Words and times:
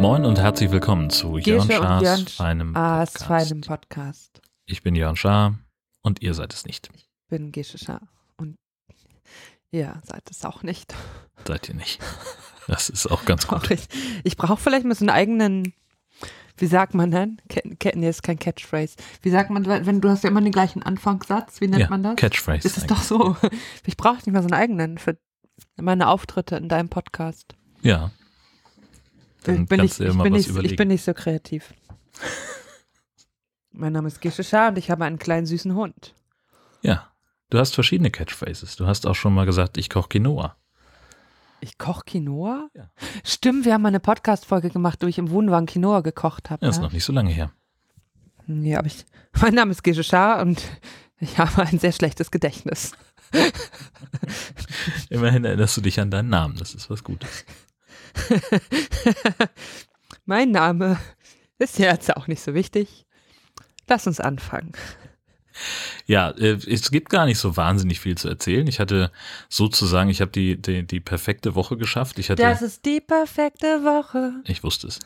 Moin 0.00 0.24
und 0.24 0.38
herzlich 0.38 0.70
willkommen 0.70 1.10
zu 1.10 1.38
Jörn 1.38 1.68
Jörn 1.68 2.26
feinem 2.26 2.74
A's 2.76 3.12
Podcast. 3.12 3.26
feinem 3.26 3.60
Podcast. 3.60 4.40
Ich 4.64 4.82
bin 4.82 4.94
Jörn 4.94 5.16
Schaar 5.16 5.58
und 6.02 6.22
ihr 6.22 6.34
seid 6.34 6.54
es 6.54 6.64
nicht. 6.64 6.88
Bin 7.28 7.52
Gesche 7.52 7.78
Schaar. 7.78 8.08
Und 8.36 8.56
ihr 9.70 10.00
seid 10.04 10.30
es 10.30 10.44
auch 10.44 10.62
nicht. 10.62 10.94
Seid 11.46 11.68
ihr 11.68 11.74
nicht. 11.74 12.00
Das 12.68 12.90
ist 12.90 13.06
auch 13.10 13.24
ganz 13.24 13.46
gut. 13.46 13.70
Ich 13.70 13.88
ich 14.24 14.36
brauche 14.36 14.60
vielleicht 14.60 14.84
mal 14.84 14.94
so 14.94 15.02
einen 15.02 15.10
eigenen, 15.10 15.72
wie 16.60 16.66
sagt 16.66 16.94
man 16.94 17.10
denn? 17.10 17.40
Ke- 17.48 17.62
Ke- 17.78 17.92
Nee, 17.96 18.08
ist 18.08 18.22
kein 18.22 18.38
Catchphrase. 18.38 18.96
Wie 19.22 19.30
sagt 19.30 19.50
man, 19.50 19.64
wenn 19.66 20.00
du 20.00 20.08
hast 20.08 20.24
ja 20.24 20.30
immer 20.30 20.40
den 20.40 20.52
gleichen 20.52 20.82
Anfangssatz, 20.82 21.60
wie 21.60 21.68
nennt 21.68 21.82
Ja, 21.82 21.88
man 21.88 22.02
das? 22.02 22.16
Catchphrase. 22.16 22.66
Ist 22.66 22.78
es 22.78 22.86
doch 22.86 23.02
so. 23.02 23.36
Ich 23.86 23.96
brauche 23.96 24.16
nicht 24.16 24.28
mal 24.32 24.42
so 24.42 24.48
einen 24.48 24.54
eigenen 24.60 24.98
für 24.98 25.18
meine 25.76 26.08
Auftritte 26.08 26.56
in 26.56 26.68
deinem 26.68 26.88
Podcast. 26.88 27.54
Ja. 27.82 28.10
Dann 29.44 29.66
bin 29.66 29.82
ich, 29.84 29.98
ich, 30.00 30.16
bin 30.18 30.32
nicht, 30.32 30.48
ich 30.64 30.76
bin 30.76 30.88
nicht 30.88 31.04
so 31.04 31.14
kreativ. 31.14 31.72
mein 33.72 33.92
Name 33.92 34.08
ist 34.08 34.20
Gesche 34.20 34.44
Schaar 34.44 34.70
und 34.70 34.78
ich 34.78 34.90
habe 34.90 35.04
einen 35.04 35.18
kleinen 35.18 35.46
süßen 35.46 35.74
Hund. 35.74 36.14
ja. 36.82 37.08
Du 37.50 37.58
hast 37.58 37.74
verschiedene 37.74 38.10
Catchphrases. 38.10 38.76
Du 38.76 38.86
hast 38.86 39.06
auch 39.06 39.14
schon 39.14 39.32
mal 39.32 39.46
gesagt, 39.46 39.78
ich 39.78 39.88
koche 39.88 40.10
Quinoa. 40.10 40.54
Ich 41.60 41.78
koche 41.78 42.02
Quinoa? 42.06 42.68
Ja. 42.74 42.90
Stimmt, 43.24 43.64
wir 43.64 43.74
haben 43.74 43.82
mal 43.82 43.88
eine 43.88 44.00
Podcast-Folge 44.00 44.70
gemacht, 44.70 45.02
wo 45.02 45.06
ich 45.06 45.18
im 45.18 45.30
Wohnwagen 45.30 45.66
Quinoa 45.66 46.00
gekocht 46.00 46.50
habe. 46.50 46.64
Ja, 46.64 46.70
ist 46.70 46.78
ne? 46.78 46.84
noch 46.84 46.92
nicht 46.92 47.04
so 47.04 47.12
lange 47.12 47.30
her. 47.30 47.52
Nee, 48.46 48.76
aber 48.76 48.86
ich. 48.86 49.04
Mein 49.40 49.54
Name 49.54 49.72
ist 49.72 49.82
Gesche 49.82 50.04
Schaar 50.04 50.40
und 50.40 50.62
ich 51.18 51.38
habe 51.38 51.62
ein 51.62 51.78
sehr 51.78 51.92
schlechtes 51.92 52.30
Gedächtnis. 52.30 52.92
Immerhin 55.10 55.44
erinnerst 55.44 55.76
du 55.76 55.80
dich 55.80 56.00
an 56.00 56.10
deinen 56.10 56.30
Namen. 56.30 56.56
Das 56.56 56.74
ist 56.74 56.88
was 56.90 57.04
Gutes. 57.04 57.44
mein 60.24 60.50
Name 60.50 60.98
ist 61.58 61.78
ja 61.78 61.92
jetzt 61.92 62.16
auch 62.16 62.26
nicht 62.26 62.42
so 62.42 62.54
wichtig. 62.54 63.06
Lass 63.86 64.06
uns 64.06 64.20
anfangen. 64.20 64.72
Ja, 66.06 66.30
äh, 66.30 66.58
es 66.66 66.90
gibt 66.90 67.10
gar 67.10 67.26
nicht 67.26 67.38
so 67.38 67.56
wahnsinnig 67.56 68.00
viel 68.00 68.16
zu 68.16 68.28
erzählen. 68.28 68.66
Ich 68.66 68.80
hatte 68.80 69.10
sozusagen, 69.48 70.10
ich 70.10 70.20
habe 70.20 70.30
die, 70.30 70.60
die, 70.60 70.86
die 70.86 71.00
perfekte 71.00 71.54
Woche 71.54 71.76
geschafft. 71.76 72.18
Ich 72.18 72.30
hatte, 72.30 72.42
Das 72.42 72.62
ist 72.62 72.84
die 72.84 73.00
perfekte 73.00 73.82
Woche. 73.82 74.32
Ich 74.44 74.62
wusste 74.64 74.88
es. 74.88 75.00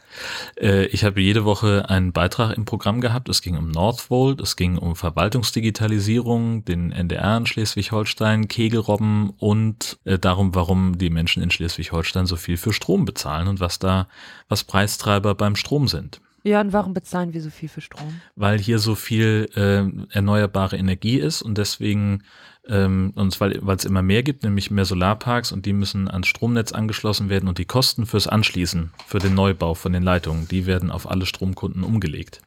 Äh, 0.61 0.87
ich 0.87 1.05
habe 1.05 1.21
jede 1.21 1.45
Woche 1.45 1.89
einen 1.89 2.13
Beitrag 2.13 2.57
im 2.57 2.65
Programm 2.65 3.01
gehabt. 3.01 3.29
Es 3.29 3.43
ging 3.43 3.57
um 3.57 3.71
Northvolt, 3.71 4.41
es 4.41 4.57
ging 4.57 4.79
um 4.79 4.97
Verwaltungsdigitalisierung, 4.97 6.65
den 6.65 6.93
NDR 6.93 7.37
in 7.37 7.47
Schleswig-Holstein, 7.47 8.49
Kegelrobben 8.49 9.31
und 9.39 9.99
äh, 10.05 10.19
darum, 10.19 10.55
warum 10.55 10.99
die 10.99 11.11
Menschen 11.11 11.43
in 11.43 11.51
Schleswig-Holstein 11.51 12.27
so 12.27 12.37
viel 12.37 12.57
für 12.57 12.73
Strom 12.73 13.05
bezahlen 13.05 13.49
und 13.49 13.61
was 13.61 13.79
da, 13.79 14.09
was 14.49 14.65
Preistreiber 14.65 15.35
beim 15.35 15.57
Strom 15.57 15.89
sind. 15.89 16.21
Ja, 16.45 16.61
und 16.61 16.73
warum 16.73 16.93
bezahlen 16.93 17.35
wir 17.35 17.41
so 17.41 17.51
viel 17.51 17.69
für 17.69 17.81
Strom? 17.81 18.21
Weil 18.35 18.59
hier 18.59 18.79
so 18.79 18.95
viel 18.95 19.49
äh, 19.55 19.85
erneuerbare 20.13 20.77
Energie 20.77 21.19
ist 21.19 21.43
und 21.43 21.57
deswegen 21.57 22.25
ähm, 22.69 23.13
und 23.17 23.41
weil 23.41 23.61
es 23.77 23.85
immer 23.85 24.03
mehr 24.03 24.23
gibt, 24.23 24.45
nämlich 24.45 24.71
mehr 24.71 24.85
Solarparks 24.85 25.53
und 25.53 25.67
die 25.67 25.73
müssen 25.73 26.09
ans 26.09 26.29
Stromnetz 26.29 26.73
angeschlossen 26.73 27.29
werden 27.29 27.49
und 27.49 27.59
die 27.59 27.65
Kosten 27.65 28.07
fürs 28.07 28.29
Anschließen, 28.29 28.93
für 29.07 29.19
den 29.19 29.35
Neubau 29.35 29.75
von 29.75 29.93
den 29.93 30.03
Leitungen, 30.03 30.49
die 30.49 30.67
werden 30.67 30.91
auf 30.91 31.11
alle 31.11 31.27
Stromkunden 31.27 31.83
umgelegt. 31.83 32.41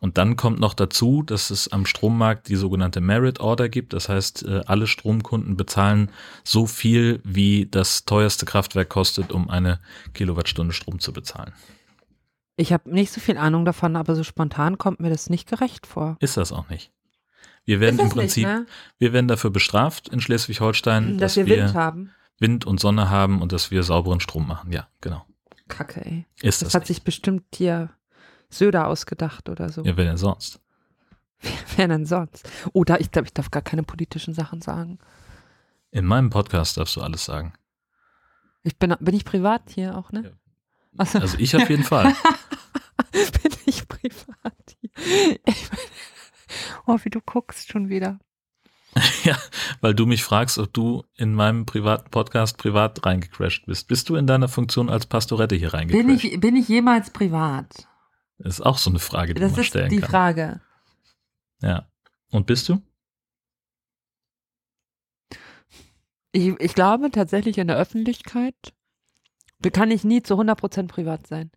Und 0.00 0.18
dann 0.18 0.36
kommt 0.36 0.60
noch 0.60 0.74
dazu, 0.74 1.22
dass 1.22 1.48
es 1.48 1.72
am 1.72 1.86
Strommarkt 1.86 2.48
die 2.48 2.56
sogenannte 2.56 3.00
Merit 3.00 3.40
Order 3.40 3.70
gibt. 3.70 3.94
Das 3.94 4.10
heißt, 4.10 4.44
äh, 4.44 4.60
alle 4.66 4.86
Stromkunden 4.86 5.56
bezahlen 5.56 6.10
so 6.42 6.66
viel, 6.66 7.20
wie 7.24 7.66
das 7.70 8.04
teuerste 8.04 8.44
Kraftwerk 8.44 8.90
kostet, 8.90 9.32
um 9.32 9.48
eine 9.48 9.80
Kilowattstunde 10.12 10.74
Strom 10.74 10.98
zu 10.98 11.14
bezahlen. 11.14 11.54
Ich 12.56 12.72
habe 12.72 12.90
nicht 12.90 13.12
so 13.12 13.20
viel 13.20 13.36
Ahnung 13.36 13.64
davon, 13.64 13.96
aber 13.96 14.14
so 14.14 14.22
spontan 14.22 14.78
kommt 14.78 15.00
mir 15.00 15.10
das 15.10 15.28
nicht 15.28 15.48
gerecht 15.48 15.86
vor. 15.86 16.16
Ist 16.20 16.36
das 16.36 16.52
auch 16.52 16.68
nicht. 16.68 16.92
Wir 17.64 17.80
werden 17.80 17.98
im 17.98 18.10
Prinzip, 18.10 18.46
Nicht, 18.46 18.56
ne? 18.58 18.66
wir 18.98 19.12
werden 19.12 19.26
dafür 19.26 19.50
bestraft 19.50 20.08
in 20.08 20.20
Schleswig-Holstein, 20.20 21.18
Dass, 21.18 21.36
wir 21.36 21.46
Wind 21.46 21.74
haben. 21.74 22.10
Wind 22.38 22.64
und 22.66 22.78
Sonne 22.78 23.10
haben 23.10 23.40
und 23.40 23.52
dass 23.52 23.70
wir 23.70 23.82
sauberen 23.82 24.20
Strom 24.20 24.46
machen. 24.46 24.70
Ja, 24.70 24.86
genau. 25.00 25.24
Kacke, 25.68 26.04
ey. 26.04 26.26
Ist 26.42 26.60
Das, 26.62 26.68
das, 26.68 26.74
hat 26.74 26.82
nicht. 26.82 26.88
sich 26.88 27.02
bestimmt 27.04 27.44
hier 27.54 27.90
Söder 28.50 28.86
ausgedacht 28.86 29.48
oder 29.48 29.70
so. 29.70 29.82
Ja, 29.82 29.96
wer 29.96 30.04
denn 30.04 30.16
sonst? 30.18 30.60
Wer 31.76 31.88
denn 31.88 32.06
sonst? 32.06 32.48
Oder 32.72 33.00
ich 33.00 33.10
glaube, 33.10 33.26
ich 33.26 33.34
darf 33.34 33.50
gar 33.50 33.62
keine 33.62 33.82
politischen 33.82 34.34
Sachen 34.34 34.60
sagen. 34.60 34.98
In 35.90 36.04
meinem 36.04 36.30
Podcast 36.30 36.76
darfst 36.76 36.96
du 36.96 37.00
alles 37.00 37.24
sagen. 37.24 37.54
Ich 38.62 38.78
bin, 38.78 38.94
bin 39.00 39.14
ich 39.14 39.24
privat 39.24 39.62
hier 39.70 39.96
auch, 39.96 40.12
ne? 40.12 40.22
Ja. 40.24 41.06
Also 41.18 41.38
ich 41.38 41.56
auf 41.56 41.68
jeden 41.68 41.82
Fall. 41.82 42.14
bin 43.42 43.52
ich 43.66 43.86
privat 43.88 44.76
hier? 44.80 45.38
Ich 45.46 45.70
meine, 45.70 45.82
oh, 46.86 46.98
wie 47.02 47.10
du 47.10 47.20
guckst 47.20 47.70
schon 47.70 47.88
wieder. 47.88 48.18
ja, 49.24 49.36
weil 49.80 49.94
du 49.94 50.06
mich 50.06 50.22
fragst, 50.22 50.58
ob 50.58 50.72
du 50.72 51.04
in 51.16 51.34
meinem 51.34 51.66
privaten 51.66 52.10
Podcast 52.10 52.58
privat 52.58 53.04
reingecrashed 53.04 53.66
bist. 53.66 53.88
Bist 53.88 54.08
du 54.08 54.16
in 54.16 54.26
deiner 54.26 54.48
Funktion 54.48 54.88
als 54.88 55.06
Pastorette 55.06 55.56
hier 55.56 55.74
reingecrashed? 55.74 56.06
Bin 56.06 56.32
ich, 56.32 56.40
bin 56.40 56.56
ich 56.56 56.68
jemals 56.68 57.10
privat? 57.10 57.88
Das 58.38 58.54
ist 58.54 58.60
auch 58.60 58.78
so 58.78 58.90
eine 58.90 58.98
Frage, 58.98 59.34
die 59.34 59.40
Das 59.40 59.52
man 59.52 59.60
ist 59.60 59.66
stellen 59.66 59.90
die 59.90 60.00
kann. 60.00 60.10
Frage. 60.10 60.60
Ja. 61.60 61.88
Und 62.30 62.46
bist 62.46 62.68
du? 62.68 62.82
Ich, 66.32 66.48
ich 66.60 66.74
glaube 66.74 67.10
tatsächlich 67.10 67.58
in 67.58 67.68
der 67.68 67.76
Öffentlichkeit 67.76 68.54
kann 69.72 69.90
ich 69.90 70.04
nie 70.04 70.22
zu 70.22 70.34
100% 70.34 70.88
privat 70.88 71.26
sein. 71.26 71.50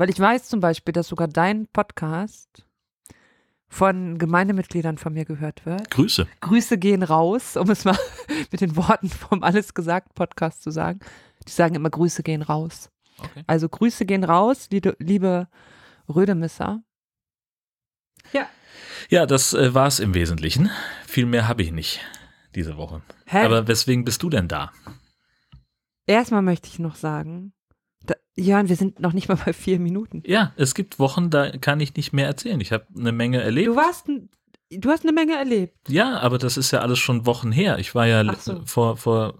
Weil 0.00 0.08
ich 0.08 0.18
weiß 0.18 0.48
zum 0.48 0.60
Beispiel, 0.60 0.92
dass 0.92 1.08
sogar 1.08 1.28
dein 1.28 1.66
Podcast 1.66 2.64
von 3.68 4.16
Gemeindemitgliedern 4.16 4.96
von 4.96 5.12
mir 5.12 5.26
gehört 5.26 5.66
wird. 5.66 5.90
Grüße. 5.90 6.26
Grüße 6.40 6.78
gehen 6.78 7.02
raus, 7.02 7.58
um 7.58 7.68
es 7.68 7.84
mal 7.84 7.98
mit 8.50 8.62
den 8.62 8.76
Worten 8.76 9.10
vom 9.10 9.42
Alles 9.42 9.74
gesagt 9.74 10.14
Podcast 10.14 10.62
zu 10.62 10.70
sagen. 10.70 11.00
Die 11.46 11.52
sagen 11.52 11.74
immer 11.74 11.90
Grüße 11.90 12.22
gehen 12.22 12.40
raus. 12.40 12.88
Okay. 13.18 13.44
Also 13.46 13.68
Grüße 13.68 14.06
gehen 14.06 14.24
raus, 14.24 14.68
liebe, 14.70 14.96
liebe 15.00 15.48
Rödemisser. 16.08 16.82
Ja. 18.32 18.48
Ja, 19.10 19.26
das 19.26 19.52
äh, 19.52 19.74
war 19.74 19.86
es 19.86 20.00
im 20.00 20.14
Wesentlichen. 20.14 20.70
Viel 21.06 21.26
mehr 21.26 21.46
habe 21.46 21.62
ich 21.62 21.72
nicht 21.72 22.00
diese 22.54 22.78
Woche. 22.78 23.02
Hä? 23.26 23.44
Aber 23.44 23.68
weswegen 23.68 24.06
bist 24.06 24.22
du 24.22 24.30
denn 24.30 24.48
da? 24.48 24.72
Erstmal 26.06 26.40
möchte 26.40 26.68
ich 26.68 26.78
noch 26.78 26.94
sagen, 26.94 27.52
Jörn, 28.36 28.68
wir 28.68 28.76
sind 28.76 29.00
noch 29.00 29.12
nicht 29.12 29.28
mal 29.28 29.36
bei 29.44 29.52
vier 29.52 29.78
Minuten. 29.80 30.22
Ja, 30.24 30.52
es 30.56 30.74
gibt 30.74 30.98
Wochen, 30.98 31.30
da 31.30 31.50
kann 31.58 31.80
ich 31.80 31.94
nicht 31.96 32.12
mehr 32.12 32.26
erzählen. 32.26 32.60
Ich 32.60 32.72
habe 32.72 32.86
eine 32.96 33.12
Menge 33.12 33.40
erlebt. 33.42 33.68
Du 33.68 33.76
warst, 33.76 34.06
du 34.70 34.90
hast 34.90 35.02
eine 35.04 35.12
Menge 35.12 35.34
erlebt. 35.36 35.76
Ja, 35.88 36.18
aber 36.20 36.38
das 36.38 36.56
ist 36.56 36.70
ja 36.70 36.80
alles 36.80 36.98
schon 36.98 37.26
Wochen 37.26 37.52
her. 37.52 37.78
Ich 37.78 37.94
war 37.94 38.06
ja 38.06 38.32
so. 38.36 38.62
vor, 38.64 38.96
vor 38.96 39.34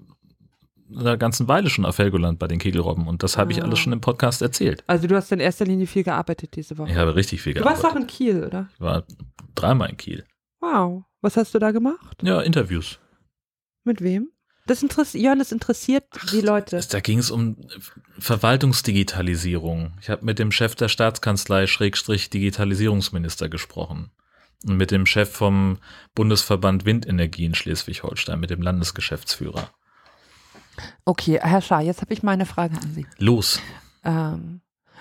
einer 0.93 1.17
ganzen 1.17 1.47
Weile 1.47 1.71
schon 1.71 1.85
auf 1.87 1.99
Helgoland 1.99 2.41
bei 2.41 2.49
den 2.49 2.59
Kegelrobben 2.59 3.07
und 3.07 3.23
das 3.23 3.39
habe 3.39 3.53
ich 3.53 3.61
Ah. 3.63 3.65
alles 3.65 3.79
schon 3.79 3.93
im 3.93 4.01
Podcast 4.01 4.43
erzählt. 4.43 4.83
Also 4.89 5.07
du 5.07 5.15
hast 5.15 5.31
in 5.31 5.39
erster 5.39 5.65
Linie 5.65 5.87
viel 5.87 6.03
gearbeitet 6.03 6.57
diese 6.57 6.77
Woche. 6.77 6.91
Ich 6.91 6.97
habe 6.97 7.15
richtig 7.15 7.41
viel 7.43 7.55
du 7.55 7.65
warst 7.65 7.85
auch 7.85 7.93
gearbeitet. 7.95 8.11
in 8.11 8.17
Kiel, 8.17 8.45
oder? 8.45 8.69
Ich 8.75 8.81
war 8.81 9.05
dreimal 9.55 9.89
in 9.89 9.97
Kiel. 9.97 10.25
Wow. 10.61 11.05
Was 11.23 11.37
hast 11.37 11.55
du 11.55 11.59
da 11.61 11.71
gemacht? 11.71 12.19
Ja, 12.23 12.41
Interviews. 12.41 12.99
Mit 13.85 14.03
wem? 14.03 14.31
Das 14.71 14.85
interessiert, 14.85 15.25
Jörn, 15.25 15.41
das 15.41 15.51
interessiert 15.51 16.05
die 16.31 16.43
Leute. 16.43 16.81
Da 16.89 17.01
ging 17.01 17.19
es 17.19 17.33
um 17.33 17.57
Verwaltungsdigitalisierung. 18.21 19.95
Ich 20.01 20.09
habe 20.09 20.25
mit 20.25 20.39
dem 20.39 20.53
Chef 20.53 20.77
der 20.77 20.87
Staatskanzlei 20.87 21.67
Schrägstrich 21.67 22.31
Digitalisierungsminister 22.31 23.49
gesprochen. 23.49 24.13
Und 24.65 24.77
mit 24.77 24.93
dem 24.93 25.07
Chef 25.07 25.29
vom 25.29 25.79
Bundesverband 26.15 26.85
Windenergie 26.85 27.47
in 27.47 27.57
Schleswig-Holstein, 27.57 28.39
mit 28.39 28.51
dem 28.51 28.63
Landesgeschäftsführer. 28.63 29.71
Okay, 31.05 31.41
Herr 31.43 31.63
Schaar, 31.63 31.83
jetzt 31.83 32.01
habe 32.03 32.15
ich 32.15 32.23
mal 32.23 32.31
eine 32.31 32.47
Frage 32.47 32.77
an 32.77 32.95
Sie. 32.95 33.09
Los. 33.19 33.61
Ähm, 34.05 34.61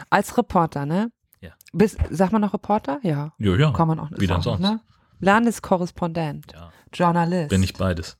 als 0.10 0.36
Reporter, 0.36 0.88
ne? 0.88 1.12
Ja. 1.42 1.52
Bis, 1.74 1.96
sagt 2.10 2.32
man 2.32 2.42
noch 2.42 2.56
Reporter? 2.56 3.02
Ja. 3.04 3.36
Ja, 3.38 3.56
ja. 3.56 3.72
Kann 3.74 3.88
man 3.88 4.00
auch 4.00 4.10
Wie 4.18 4.26
sagen, 4.26 4.42
sonst? 4.42 4.62
Ne? 4.62 4.82
Landeskorrespondent, 5.20 6.54
ja. 6.54 6.72
Journalist. 6.92 7.50
Bin 7.50 7.62
ich 7.62 7.76
beides. 7.76 8.18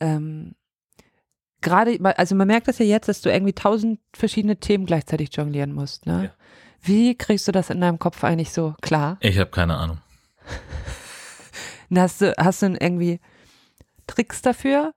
ähm, 0.00 0.54
gerade, 1.60 1.98
also 2.16 2.34
man 2.34 2.46
merkt 2.46 2.68
das 2.68 2.78
ja 2.78 2.84
jetzt, 2.86 3.08
dass 3.08 3.20
du 3.20 3.30
irgendwie 3.30 3.52
tausend 3.52 4.00
verschiedene 4.14 4.56
Themen 4.56 4.86
gleichzeitig 4.86 5.30
jonglieren 5.34 5.72
musst, 5.72 6.06
ne? 6.06 6.24
Ja. 6.24 6.30
Wie 6.82 7.14
kriegst 7.14 7.46
du 7.46 7.52
das 7.52 7.68
in 7.68 7.80
deinem 7.80 7.98
Kopf 7.98 8.24
eigentlich 8.24 8.52
so 8.52 8.74
klar? 8.80 9.18
Ich 9.20 9.38
habe 9.38 9.50
keine 9.50 9.76
Ahnung. 9.76 9.98
Hast 11.94 12.20
du, 12.20 12.32
hast 12.38 12.62
du 12.62 12.66
irgendwie 12.78 13.18
Tricks 14.06 14.42
dafür? 14.42 14.94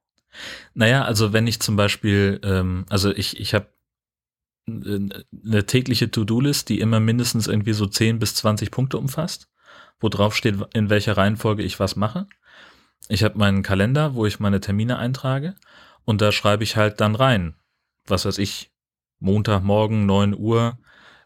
Naja, 0.76 1.04
also 1.06 1.34
wenn 1.34 1.48
ich 1.48 1.60
zum 1.60 1.76
Beispiel, 1.76 2.40
ähm, 2.44 2.86
also 2.88 3.10
ich, 3.10 3.40
ich 3.40 3.56
habe 3.56 3.74
eine 4.68 5.66
tägliche 5.66 6.12
To-Do-List, 6.12 6.70
die 6.70 6.80
immer 6.80 7.00
mindestens 7.00 7.48
irgendwie 7.48 7.74
so 7.74 7.88
10 7.88 8.20
bis 8.20 8.36
20 8.36 8.70
Punkte 8.70 9.00
umfasst. 9.00 9.50
wo 10.00 10.10
drauf 10.10 10.36
steht, 10.36 10.56
in 10.74 10.92
welcher 10.92 11.18
Reihenfolge 11.18 11.64
ich 11.64 11.80
was 11.80 11.96
mache. 11.96 12.28
Ich 13.08 13.24
habe 13.24 13.40
meinen 13.40 13.64
Kalender, 13.64 14.14
wo 14.14 14.28
ich 14.28 14.40
meine 14.40 14.60
Termine 14.60 15.00
eintrage 15.00 15.56
und 16.06 16.22
da 16.22 16.32
schreibe 16.32 16.64
ich 16.64 16.76
halt 16.76 17.02
dann 17.02 17.16
rein, 17.16 17.56
was 18.08 18.26
weiß 18.26 18.38
ich, 18.38 18.72
Montagmorgen 19.20 20.06
9 20.06 20.38
Uhr 20.38 20.78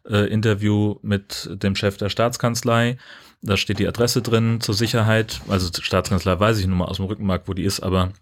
äh, 0.07 0.27
Interview 0.31 0.95
mit 1.01 1.50
dem 1.51 1.75
Chef 1.75 1.97
der 1.97 2.09
Staatskanzlei. 2.09 2.97
Da 3.41 3.57
steht 3.57 3.79
die 3.79 3.88
Adresse 3.88 4.21
drin 4.21 4.62
zur 4.62 4.75
Sicherheit. 4.75 5.41
Also 5.47 5.69
Staatskanzlei 5.81 6.39
weiß 6.39 6.59
ich 6.59 6.68
nun 6.68 6.77
mal 6.77 6.85
aus 6.85 6.97
dem 6.97 7.06
Rückenmark, 7.06 7.47
wo 7.47 7.53
die 7.53 7.63
ist, 7.63 7.81
aber 7.81 8.13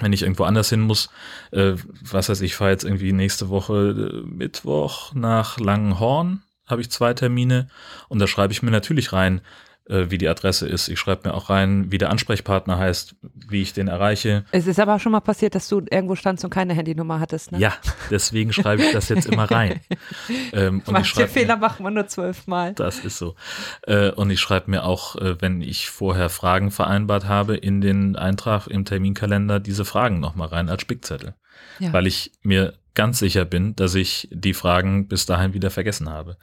wenn 0.00 0.12
ich 0.12 0.22
irgendwo 0.22 0.44
anders 0.44 0.70
hin 0.70 0.80
muss, 0.80 1.10
äh, 1.50 1.74
was 2.02 2.28
weiß 2.28 2.40
ich, 2.42 2.54
fahre 2.54 2.70
jetzt 2.70 2.84
irgendwie 2.84 3.12
nächste 3.12 3.48
Woche 3.48 4.12
äh, 4.12 4.26
Mittwoch 4.26 5.12
nach 5.14 5.58
Langenhorn, 5.58 6.42
habe 6.66 6.80
ich 6.80 6.90
zwei 6.90 7.14
Termine 7.14 7.68
und 8.08 8.20
da 8.20 8.26
schreibe 8.26 8.52
ich 8.52 8.62
mir 8.62 8.70
natürlich 8.70 9.12
rein, 9.12 9.40
wie 9.88 10.18
die 10.18 10.28
Adresse 10.28 10.68
ist. 10.68 10.88
Ich 10.88 10.98
schreibe 10.98 11.28
mir 11.28 11.34
auch 11.34 11.50
rein, 11.50 11.90
wie 11.90 11.98
der 11.98 12.10
Ansprechpartner 12.10 12.78
heißt, 12.78 13.16
wie 13.48 13.62
ich 13.62 13.72
den 13.72 13.88
erreiche. 13.88 14.44
Es 14.50 14.66
ist 14.66 14.78
aber 14.78 14.98
schon 14.98 15.12
mal 15.12 15.20
passiert, 15.20 15.54
dass 15.54 15.68
du 15.68 15.82
irgendwo 15.90 16.14
standst 16.14 16.44
und 16.44 16.50
keine 16.50 16.74
Handynummer 16.74 17.20
hattest, 17.20 17.52
ne? 17.52 17.58
Ja, 17.58 17.72
deswegen 18.10 18.52
schreibe 18.52 18.82
ich 18.82 18.92
das 18.92 19.08
jetzt 19.08 19.26
immer 19.26 19.50
rein. 19.50 19.80
ähm, 20.52 20.82
Manche 20.86 21.26
Fehler 21.28 21.56
mir, 21.56 21.62
macht 21.62 21.80
man 21.80 21.94
nur 21.94 22.06
zwölfmal. 22.06 22.74
Das 22.74 22.98
ist 22.98 23.18
so. 23.18 23.34
Äh, 23.82 24.10
und 24.10 24.30
ich 24.30 24.40
schreibe 24.40 24.70
mir 24.70 24.84
auch, 24.84 25.16
äh, 25.16 25.40
wenn 25.40 25.62
ich 25.62 25.88
vorher 25.88 26.28
Fragen 26.28 26.70
vereinbart 26.70 27.26
habe, 27.26 27.56
in 27.56 27.80
den 27.80 28.16
Eintrag 28.16 28.66
im 28.66 28.84
Terminkalender 28.84 29.60
diese 29.60 29.84
Fragen 29.84 30.20
nochmal 30.20 30.48
rein 30.48 30.68
als 30.68 30.82
Spickzettel. 30.82 31.34
Ja. 31.78 31.92
Weil 31.92 32.06
ich 32.06 32.32
mir 32.42 32.74
ganz 32.94 33.20
sicher 33.20 33.44
bin, 33.44 33.76
dass 33.76 33.94
ich 33.94 34.28
die 34.32 34.54
Fragen 34.54 35.06
bis 35.06 35.24
dahin 35.24 35.54
wieder 35.54 35.70
vergessen 35.70 36.10
habe. 36.10 36.36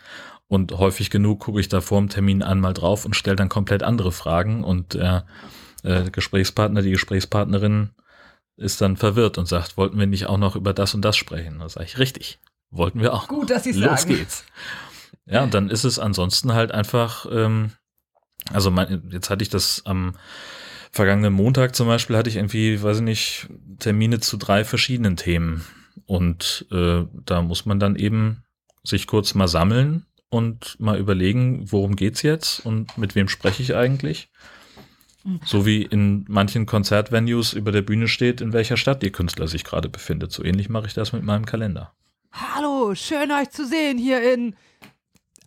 Und 0.47 0.73
häufig 0.73 1.09
genug 1.09 1.39
gucke 1.39 1.59
ich 1.59 1.69
da 1.69 1.81
vor 1.81 1.99
dem 1.99 2.09
Termin 2.09 2.43
einmal 2.43 2.73
drauf 2.73 3.05
und 3.05 3.15
stelle 3.15 3.35
dann 3.35 3.49
komplett 3.49 3.81
andere 3.81 4.11
Fragen 4.11 4.63
und 4.63 4.93
der 4.93 5.25
äh, 5.83 6.09
Gesprächspartner, 6.11 6.81
die 6.81 6.91
Gesprächspartnerin 6.91 7.91
ist 8.57 8.79
dann 8.79 8.95
verwirrt 8.95 9.37
und 9.37 9.47
sagt, 9.47 9.77
wollten 9.77 9.99
wir 9.99 10.07
nicht 10.07 10.27
auch 10.27 10.37
noch 10.37 10.55
über 10.55 10.73
das 10.73 10.93
und 10.93 11.03
das 11.03 11.17
sprechen? 11.17 11.59
Da 11.59 11.67
sage 11.67 11.85
ich, 11.87 11.97
richtig, 11.97 12.39
wollten 12.69 13.01
wir 13.01 13.13
auch. 13.13 13.27
Gut, 13.27 13.49
dass 13.49 13.63
Sie 13.63 13.73
sagen. 13.73 13.85
Los 13.85 14.05
geht's. 14.05 14.45
Ja, 15.25 15.43
und 15.43 15.53
dann 15.53 15.69
ist 15.69 15.83
es 15.83 15.97
ansonsten 15.97 16.53
halt 16.53 16.71
einfach, 16.71 17.25
ähm, 17.31 17.71
also 18.53 18.69
mein, 18.69 19.09
jetzt 19.11 19.29
hatte 19.29 19.43
ich 19.43 19.49
das 19.49 19.81
am 19.85 20.13
vergangenen 20.91 21.33
Montag 21.33 21.75
zum 21.75 21.87
Beispiel, 21.87 22.15
hatte 22.15 22.29
ich 22.29 22.35
irgendwie, 22.37 22.81
weiß 22.81 22.97
ich 22.97 23.03
nicht, 23.03 23.49
Termine 23.79 24.19
zu 24.19 24.37
drei 24.37 24.63
verschiedenen 24.63 25.17
Themen. 25.17 25.65
Und 26.05 26.67
äh, 26.71 27.03
da 27.25 27.41
muss 27.41 27.65
man 27.65 27.79
dann 27.79 27.95
eben 27.95 28.43
sich 28.83 29.07
kurz 29.07 29.33
mal 29.33 29.47
sammeln 29.47 30.05
und 30.35 30.77
mal 30.81 30.99
überlegen, 30.99 31.71
worum 31.71 31.95
geht's 31.95 32.21
jetzt 32.21 32.59
und 32.65 32.97
mit 32.97 33.15
wem 33.15 33.29
spreche 33.29 33.63
ich 33.63 33.73
eigentlich. 33.73 34.29
Mhm. 35.23 35.39
So 35.45 35.65
wie 35.65 35.81
in 35.81 36.25
manchen 36.27 36.65
Konzertvenues 36.65 37.53
über 37.53 37.71
der 37.71 37.81
Bühne 37.81 38.09
steht, 38.09 38.41
in 38.41 38.51
welcher 38.51 38.75
Stadt 38.75 39.01
die 39.01 39.13
Künstler 39.13 39.47
sich 39.47 39.63
gerade 39.63 39.87
befindet. 39.87 40.33
So 40.33 40.43
ähnlich 40.43 40.67
mache 40.67 40.87
ich 40.87 40.93
das 40.93 41.13
mit 41.13 41.23
meinem 41.23 41.45
Kalender. 41.45 41.93
Hallo, 42.33 42.95
schön 42.95 43.31
euch 43.31 43.49
zu 43.49 43.65
sehen 43.65 43.97
hier 43.97 44.33
in 44.33 44.57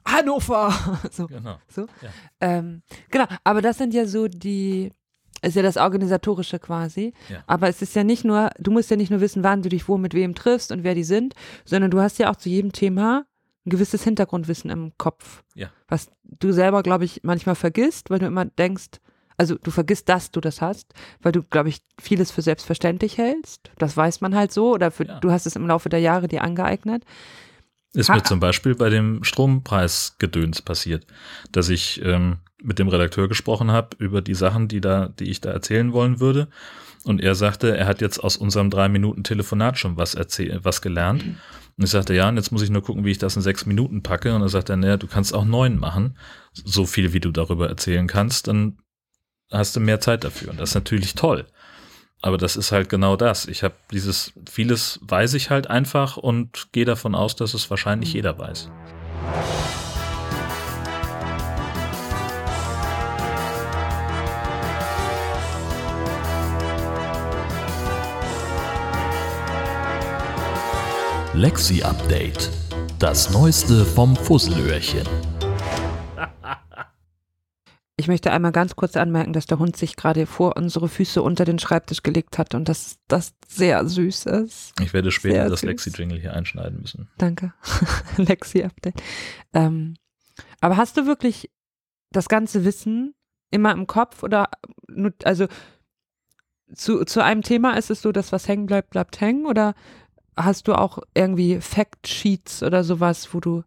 Hannover. 0.07 0.73
so, 1.13 1.27
genau. 1.27 1.59
So. 1.69 1.83
Ja. 1.83 2.09
Ähm, 2.41 2.81
genau, 3.11 3.27
aber 3.45 3.61
das 3.61 3.77
sind 3.77 3.93
ja 3.93 4.07
so 4.07 4.27
die, 4.27 4.91
ist 5.43 5.57
ja 5.57 5.63
das 5.63 5.77
Organisatorische 5.77 6.59
quasi. 6.59 7.13
Ja. 7.29 7.45
Aber 7.47 7.69
es 7.69 7.83
ist 7.83 7.95
ja 7.95 8.05
nicht 8.05 8.25
nur, 8.25 8.49
du 8.59 8.71
musst 8.71 8.91
ja 8.91 8.97
nicht 8.97 9.11
nur 9.11 9.21
wissen, 9.21 9.45
wann 9.45 9.61
du 9.61 9.69
dich 9.69 9.87
wo 9.87 9.99
mit 9.99 10.15
wem 10.15 10.35
triffst 10.35 10.73
und 10.73 10.83
wer 10.83 10.95
die 10.95 11.05
sind, 11.05 11.35
sondern 11.67 11.91
du 11.91 12.01
hast 12.01 12.19
ja 12.19 12.31
auch 12.31 12.37
zu 12.37 12.49
jedem 12.49 12.73
Thema 12.73 13.27
ein 13.69 13.71
gewisses 13.71 14.03
Hintergrundwissen 14.03 14.71
im 14.71 14.93
Kopf. 14.99 15.43
Ja. 15.55 15.71
Was 15.87 16.11
du 16.25 16.53
selber, 16.53 16.83
glaube 16.83 17.05
ich, 17.05 17.21
manchmal 17.23 17.55
vergisst, 17.55 18.11
weil 18.11 18.19
du 18.19 18.27
immer 18.27 18.47
denkst, 18.47 19.01
also 19.37 19.57
du 19.57 19.71
vergisst, 19.71 20.09
dass 20.09 20.31
du 20.31 20.41
das 20.41 20.61
hast, 20.61 20.93
weil 21.23 21.33
du, 21.33 21.43
glaube 21.43 21.69
ich, 21.69 21.81
vieles 22.01 22.31
für 22.31 22.43
selbstverständlich 22.43 23.19
hältst. 23.19 23.71
Das 23.79 23.97
weiß 23.97 24.21
man 24.21 24.35
halt 24.35 24.53
so 24.53 24.75
oder 24.75 24.91
für, 24.91 25.07
ja. 25.07 25.21
du 25.21 25.31
hast 25.31 25.47
es 25.47 25.55
im 25.55 25.67
Laufe 25.67 25.89
der 25.89 26.01
Jahre 26.01 26.27
dir 26.27 26.43
angeeignet. 26.43 27.05
Ist 27.93 28.09
ha 28.09 28.17
mir 28.17 28.25
zum 28.25 28.41
Beispiel 28.41 28.75
bei 28.75 28.91
dem 28.91 29.23
Strompreisgedöns 29.23 30.63
passiert, 30.63 31.07
dass 31.53 31.69
ich 31.69 32.03
ähm, 32.05 32.39
mit 32.63 32.79
dem 32.79 32.89
Redakteur 32.89 33.29
gesprochen 33.29 33.71
habe 33.71 33.97
über 33.99 34.21
die 34.21 34.35
Sachen, 34.35 34.67
die 34.67 34.81
da, 34.81 35.09
die 35.09 35.31
ich 35.31 35.41
da 35.41 35.51
erzählen 35.51 35.93
wollen 35.93 36.21
würde. 36.21 36.49
Und 37.05 37.23
er 37.23 37.37
sagte, 37.37 37.77
er 37.77 37.87
hat 37.87 38.01
jetzt 38.01 38.19
aus 38.19 38.37
unserem 38.37 38.71
drei 38.71 38.89
Minuten 38.89 39.23
Telefonat 39.23 39.79
schon 39.79 39.97
was 39.97 40.15
erzählt, 40.15 40.65
was 40.65 40.83
gelernt. 40.83 41.25
Mhm. 41.25 41.37
Und 41.79 41.85
ich 41.85 41.91
sagte, 41.91 42.13
ja, 42.13 42.29
und 42.29 42.37
jetzt 42.37 42.51
muss 42.51 42.63
ich 42.63 42.71
nur 42.71 42.83
gucken, 42.83 43.05
wie 43.05 43.13
ich 43.13 43.19
das 43.19 43.37
in 43.37 43.43
sechs 43.43 43.65
Minuten 43.65 44.03
packe. 44.03 44.35
Und 44.35 44.43
er 44.43 44.49
sagte, 44.49 44.77
naja, 44.77 44.97
du 44.97 45.07
kannst 45.07 45.33
auch 45.33 45.45
neun 45.45 45.79
machen. 45.79 46.19
So 46.53 46.87
viel, 46.87 47.13
wie 47.13 47.21
du 47.21 47.31
darüber 47.31 47.69
erzählen 47.69 48.09
kannst, 48.09 48.49
dann 48.49 48.79
hast 49.53 49.77
du 49.77 49.81
mehr 49.81 50.01
Zeit 50.01 50.25
dafür. 50.25 50.51
Und 50.51 50.59
das 50.59 50.71
ist 50.71 50.75
natürlich 50.75 51.15
toll. 51.15 51.47
Aber 52.21 52.37
das 52.37 52.57
ist 52.57 52.73
halt 52.73 52.89
genau 52.89 53.15
das. 53.15 53.47
Ich 53.47 53.63
habe 53.63 53.75
dieses, 53.93 54.33
vieles 54.51 54.99
weiß 55.03 55.35
ich 55.35 55.51
halt 55.51 55.71
einfach 55.71 56.17
und 56.17 56.73
gehe 56.73 56.85
davon 56.85 57.15
aus, 57.15 57.37
dass 57.37 57.55
es 57.55 57.71
wahrscheinlich 57.71 58.13
jeder 58.13 58.37
weiß. 58.37 58.71
Lexi 71.39 71.85
Update. 71.85 72.51
Das 72.99 73.31
Neueste 73.31 73.85
vom 73.85 74.17
Fusselöhrchen. 74.17 75.07
Ich 77.97 78.09
möchte 78.09 78.33
einmal 78.33 78.51
ganz 78.51 78.75
kurz 78.75 78.97
anmerken, 78.97 79.33
dass 79.33 79.47
der 79.47 79.61
Hund 79.61 79.77
sich 79.77 79.95
gerade 79.95 80.27
vor 80.27 80.57
unsere 80.57 80.89
Füße 80.89 81.23
unter 81.23 81.45
den 81.45 81.61
Schreibtisch 81.61 82.03
gelegt 82.03 82.39
hat 82.39 82.57
und 82.57 82.69
dass 82.69 82.99
das 83.07 83.35
sehr 83.47 83.87
süß 83.87 84.27
ist. 84.27 84.73
Ich 84.81 84.93
werde 84.93 85.13
später 85.13 85.43
sehr 85.43 85.49
das 85.49 85.63
Lexi-Jingle 85.63 86.19
hier 86.19 86.35
einschneiden 86.35 86.81
müssen. 86.81 87.09
Danke. 87.19 87.55
Lexi-Update. 88.17 89.01
Ähm, 89.53 89.95
aber 90.61 90.77
hast 90.77 90.97
du 90.97 91.07
wirklich 91.07 91.53
das 92.11 92.29
ganze 92.29 92.65
Wissen 92.65 93.15
immer 93.53 93.71
im 93.71 93.87
Kopf 93.87 94.25
oder 94.25 94.51
also 95.23 95.47
zu, 96.75 97.05
zu 97.05 97.23
einem 97.23 97.43
Thema 97.43 97.77
ist 97.79 97.91
es 97.91 98.03
so, 98.03 98.11
dass 98.11 98.33
was 98.33 98.49
hängen 98.49 98.67
bleibt, 98.67 98.91
bleibt 98.91 99.21
hängen 99.21 99.47
oder 99.47 99.77
hast 100.39 100.69
du 100.69 100.75
auch 100.75 101.01
irgendwie 101.15 101.61
Fact-Sheets 101.61 102.63
oder 102.63 102.85
sowas, 102.85 103.29
wo 103.33 103.41
du 103.41 103.65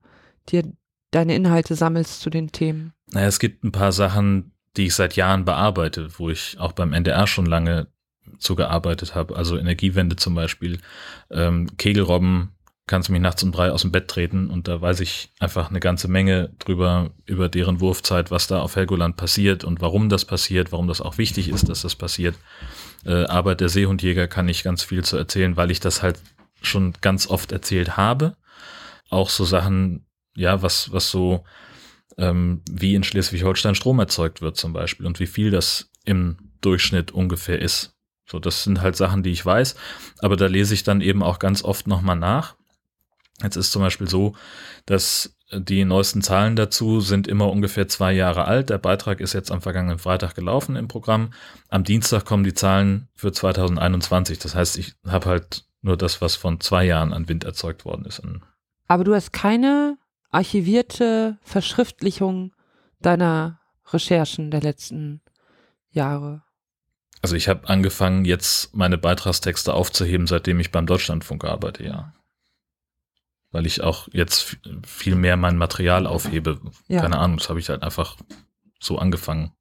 dir 0.49 0.63
deine 1.11 1.35
Inhalte 1.35 1.75
sammelst 1.75 2.21
zu 2.21 2.29
den 2.29 2.51
Themen? 2.51 2.93
Naja, 3.11 3.27
es 3.27 3.39
gibt 3.39 3.63
ein 3.63 3.71
paar 3.71 3.91
Sachen, 3.91 4.53
die 4.77 4.87
ich 4.87 4.95
seit 4.95 5.15
Jahren 5.15 5.45
bearbeite, 5.45 6.07
wo 6.17 6.29
ich 6.29 6.57
auch 6.59 6.71
beim 6.71 6.93
NDR 6.93 7.27
schon 7.27 7.45
lange 7.45 7.87
zugearbeitet 8.39 9.15
habe. 9.15 9.35
Also 9.35 9.57
Energiewende 9.57 10.15
zum 10.15 10.35
Beispiel. 10.35 10.79
Ähm, 11.29 11.75
Kegelrobben 11.77 12.51
kannst 12.87 13.09
du 13.09 13.13
mich 13.13 13.21
nachts 13.21 13.43
um 13.43 13.51
drei 13.51 13.71
aus 13.71 13.83
dem 13.83 13.91
Bett 13.91 14.07
treten 14.07 14.49
und 14.49 14.67
da 14.67 14.81
weiß 14.81 14.99
ich 14.99 15.31
einfach 15.39 15.69
eine 15.69 15.79
ganze 15.79 16.07
Menge 16.07 16.51
drüber, 16.59 17.11
über 17.25 17.47
deren 17.47 17.79
Wurfzeit, 17.79 18.31
was 18.31 18.47
da 18.47 18.61
auf 18.61 18.75
Helgoland 18.75 19.15
passiert 19.17 19.63
und 19.63 19.81
warum 19.81 20.09
das 20.09 20.25
passiert, 20.25 20.71
warum 20.71 20.87
das 20.87 21.01
auch 21.01 21.17
wichtig 21.17 21.49
ist, 21.49 21.69
dass 21.69 21.83
das 21.83 21.95
passiert. 21.95 22.35
Äh, 23.05 23.25
Arbeit 23.25 23.61
der 23.61 23.69
Seehundjäger 23.69 24.27
kann 24.27 24.49
ich 24.49 24.63
ganz 24.63 24.83
viel 24.83 25.03
zu 25.03 25.17
erzählen, 25.17 25.57
weil 25.57 25.71
ich 25.71 25.79
das 25.79 26.01
halt 26.01 26.19
schon 26.61 26.93
ganz 27.01 27.27
oft 27.27 27.51
erzählt 27.51 27.97
habe. 27.97 28.37
Auch 29.09 29.29
so 29.29 29.45
Sachen, 29.45 30.05
ja, 30.35 30.61
was, 30.61 30.91
was 30.91 31.09
so 31.09 31.43
ähm, 32.17 32.61
wie 32.69 32.95
in 32.95 33.03
Schleswig-Holstein 33.03 33.75
Strom 33.75 33.99
erzeugt 33.99 34.41
wird 34.41 34.57
zum 34.57 34.73
Beispiel 34.73 35.05
und 35.05 35.19
wie 35.19 35.27
viel 35.27 35.51
das 35.51 35.91
im 36.05 36.51
Durchschnitt 36.61 37.11
ungefähr 37.11 37.59
ist. 37.59 37.95
So, 38.29 38.39
das 38.39 38.63
sind 38.63 38.81
halt 38.81 38.95
Sachen, 38.95 39.23
die 39.23 39.31
ich 39.31 39.45
weiß, 39.45 39.75
aber 40.19 40.37
da 40.37 40.45
lese 40.45 40.73
ich 40.73 40.83
dann 40.83 41.01
eben 41.01 41.21
auch 41.21 41.39
ganz 41.39 41.63
oft 41.63 41.87
nochmal 41.87 42.15
nach. 42.15 42.55
Jetzt 43.43 43.55
ist 43.55 43.71
zum 43.71 43.81
Beispiel 43.81 44.07
so, 44.07 44.35
dass 44.85 45.35
die 45.53 45.83
neuesten 45.83 46.21
Zahlen 46.21 46.55
dazu 46.55 47.01
sind 47.01 47.27
immer 47.27 47.49
ungefähr 47.49 47.87
zwei 47.87 48.13
Jahre 48.13 48.45
alt. 48.45 48.69
Der 48.69 48.77
Beitrag 48.77 49.19
ist 49.19 49.33
jetzt 49.33 49.51
am 49.51 49.61
vergangenen 49.61 49.99
Freitag 49.99 50.33
gelaufen 50.33 50.75
im 50.77 50.87
Programm. 50.87 51.33
Am 51.67 51.83
Dienstag 51.83 52.23
kommen 52.23 52.45
die 52.45 52.53
Zahlen 52.53 53.09
für 53.15 53.33
2021. 53.33 54.39
Das 54.39 54.55
heißt, 54.55 54.77
ich 54.77 54.93
habe 55.05 55.25
halt 55.25 55.65
nur 55.81 55.97
das, 55.97 56.21
was 56.21 56.35
von 56.35 56.59
zwei 56.59 56.85
Jahren 56.85 57.13
an 57.13 57.27
Wind 57.27 57.43
erzeugt 57.43 57.85
worden 57.85 58.05
ist. 58.05 58.21
Aber 58.87 59.03
du 59.03 59.13
hast 59.15 59.33
keine 59.33 59.97
archivierte 60.29 61.37
Verschriftlichung 61.41 62.53
deiner 62.99 63.59
Recherchen 63.87 64.51
der 64.51 64.61
letzten 64.61 65.21
Jahre. 65.89 66.43
Also 67.21 67.35
ich 67.35 67.47
habe 67.47 67.67
angefangen, 67.67 68.25
jetzt 68.25 68.75
meine 68.75 68.97
Beitragstexte 68.97 69.73
aufzuheben, 69.73 70.27
seitdem 70.27 70.59
ich 70.59 70.71
beim 70.71 70.87
Deutschlandfunk 70.87 71.43
arbeite, 71.43 71.83
ja. 71.83 72.13
Weil 73.51 73.65
ich 73.65 73.81
auch 73.81 74.07
jetzt 74.11 74.57
viel 74.85 75.15
mehr 75.15 75.35
mein 75.35 75.57
Material 75.57 76.07
aufhebe. 76.07 76.61
Ja. 76.87 77.01
Keine 77.01 77.19
Ahnung, 77.19 77.37
das 77.37 77.49
habe 77.49 77.59
ich 77.59 77.69
halt 77.69 77.83
einfach 77.83 78.15
so 78.79 78.97
angefangen. 78.97 79.51